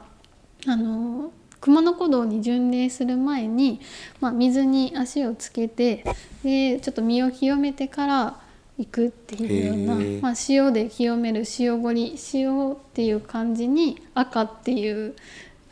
[0.67, 1.31] あの
[1.63, 3.79] 熊野古道に巡礼する前に、
[4.19, 6.03] まあ、水に足をつけて
[6.43, 8.37] でちょっと身を清めてから
[8.77, 15.15] 行くっていうような、まあ、塩で清める塩堀塩っていう感じに赤っていう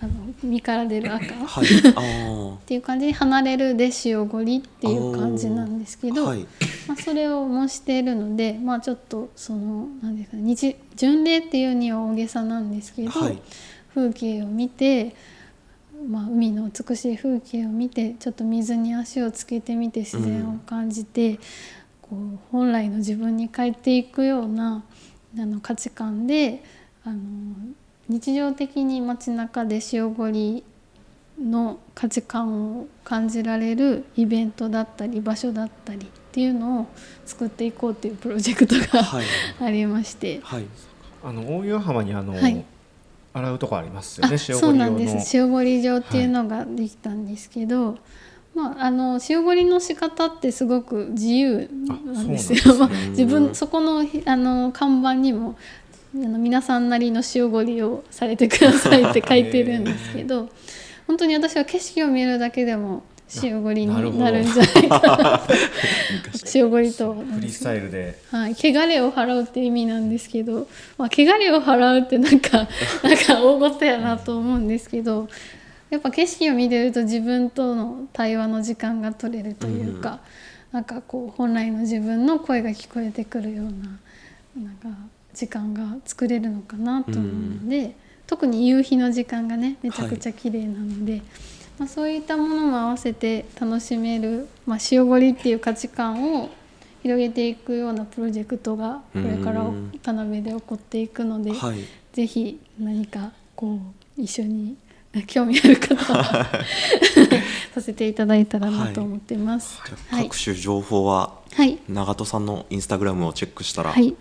[0.02, 6.48] あの身から出る赤、はい、っていう感じで離れるで塩ごりっていう感じなんですけど、はい、
[6.88, 13.42] まあ、それを模しているので、まあ、ちょっとその何ですかね日巡礼っていうには大げさなんですけど、はい、
[13.94, 15.14] 風景を見て、
[16.08, 21.38] まあ、海の美しい風景を見てちょっと水に足をつけてみて自然を感じて、うん、
[22.02, 24.84] こう本来の自分に帰っていくような
[25.38, 26.64] あの価値観で
[27.04, 27.18] あの
[28.10, 30.64] 日常的に街中で塩ごり
[31.40, 36.88] の価値観を感じられるイベントだったり場所だったりっていうのを
[37.26, 39.26] 作っていこうっていうプロジェクトが、はい、
[39.60, 40.66] ありまして、はい、
[41.24, 42.66] あの大岩浜にあの、はい、
[43.34, 45.38] 洗うとこありますよね塩そうなんです。
[45.38, 47.98] 塩掘り場っていうのができたんですけど、はい、
[48.56, 52.60] まあ、あの塩掘りの仕方ってすごく自由なんですよ。
[52.60, 55.56] すね、 自分そこのあの看板にも
[56.14, 60.50] あの皆さんなりの塩掘りをされてくださいって書いてるんですけど
[61.08, 63.04] 本当に私は景色を見るだけでも
[63.44, 65.00] 塩掘りになるんじゃないか。
[65.00, 65.42] な
[66.54, 67.14] 塩掘りと。
[67.14, 70.68] フリースタイルで、はい、汚れを払うって意味なんですけど、
[70.98, 72.68] まあ、汚れを払うってなんか
[73.04, 75.30] なんか大事やなと思うんですけど。
[75.90, 80.22] やっぱ景色を見てると自分との対話の時間が取れるというか、
[80.72, 84.88] うん、なんかこう本来の自分の声が聞こえてくるようななんか
[85.34, 87.24] 時間が作れるのかなと思う
[87.66, 87.94] ので、うん、
[88.26, 91.22] 特に夕日の時間がねめちゃくちゃ綺麗なので、はい、
[91.82, 96.52] まあ、そういったものも合わせて楽しめる、まあ、塩掘りっていう価値観を
[97.02, 99.66] 広げていくようなプロジェクトがこれから
[100.04, 101.80] 田辺で起こっていくので、はい、
[102.14, 103.80] ぜひ何かこ
[104.16, 104.78] う一緒に
[105.26, 106.46] 興味ある方は
[107.74, 109.80] させていただいたらなと思ってます。
[110.10, 114.16] はい、各種情報は、はい、長門さんのインスタグラムをチェックしたら、はい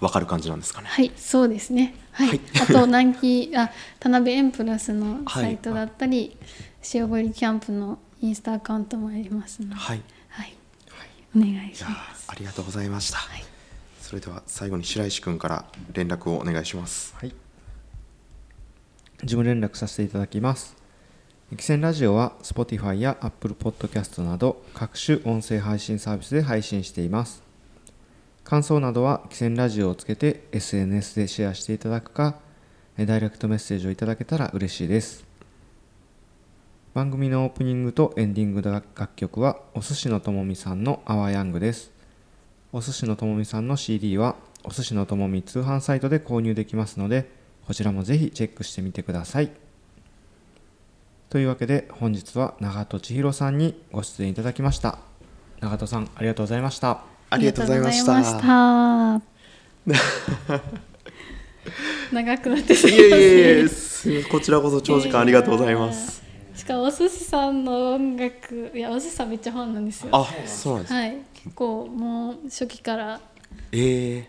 [0.00, 0.88] わかる感じなんですかね？
[0.88, 1.94] はい、そうですね。
[2.12, 2.28] はい。
[2.28, 6.36] はい、あと南紀 あ田辺エンプラスのサイトだったり、はい、
[6.94, 10.56] 塩堀キャンプのインスタアカウントもありますので、はい、はい、
[11.36, 12.26] お願いします。
[12.28, 13.18] ありがとうございました。
[13.18, 13.44] はい、
[14.00, 17.14] それでは最後に白石君から連絡をお願いします。
[17.16, 17.30] はい。
[19.22, 20.76] 事務連絡させていただきます。
[21.52, 27.42] エキセンラジオは Spotify や Apple Podcast など各種音声配信サービスで配信しています。
[28.50, 32.40] 感想などは、キセンラジオをつけて SNS でシェアしていただくか、
[32.98, 35.24] ダイレクトメッセージをいただけたら嬉しいです。
[36.92, 41.92] 番組のオープニングとエンディングの楽曲は、お寿司のともみさんのアワヤングです。
[42.72, 44.34] お寿司のともみさんの CD は、
[44.64, 47.30] お寿司のともみ通販サイトで購入できますので、
[47.68, 49.52] こちらもぜひチェックしてみてください。
[51.28, 54.98] というわけで本日は長門千尋さんにご出演いただきました。
[55.60, 57.09] 長門さんありがとうございました。
[57.30, 59.22] ありがとうございました。
[62.12, 63.08] 長くなってすみません。
[63.08, 63.68] いえい
[64.16, 66.22] えこちらこそ長時間ありがとうございます。
[66.56, 70.10] しかもお寿司さんの音楽いやお寿司さんめっちゃファンなんですよ。
[70.12, 70.94] あそうなんです。
[70.94, 73.20] はい結構もう初期から
[73.72, 74.28] ええ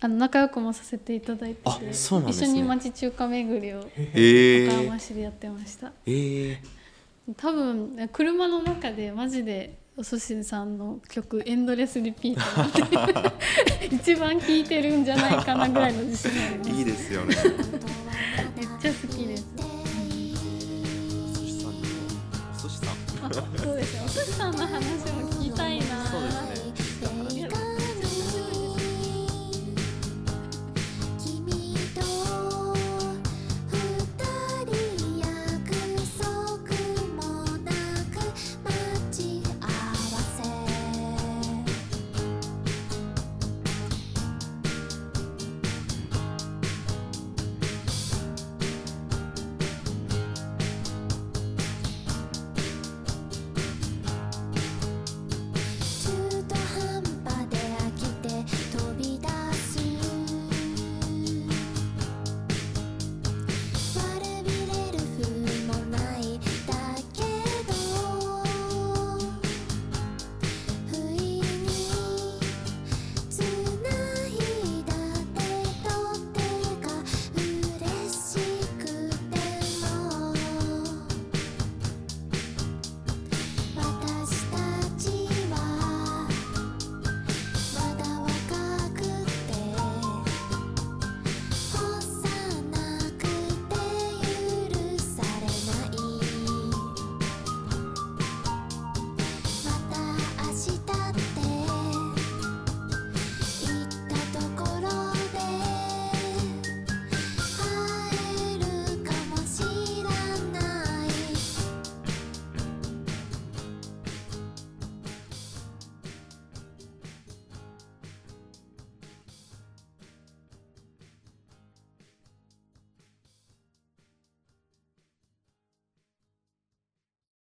[0.00, 5.92] あの仲良くもさせていただいてて、そうなんね、一緒に町中華巡りを岡山市でやってました。
[6.04, 6.75] ええ
[7.34, 12.40] 多分車の中でマジでお寿司さんの曲エンドレスリピート
[13.90, 16.70] 一番聴いてるんじゃないかなぐらいの自信あります。
[16.70, 17.34] いいですよね。
[18.56, 19.46] めっちゃ好きです。
[19.58, 19.62] お
[22.62, 23.32] 寿司さん。
[23.56, 24.02] そうですね。
[24.04, 24.76] お寿司さんの話
[25.12, 25.80] も聞きたい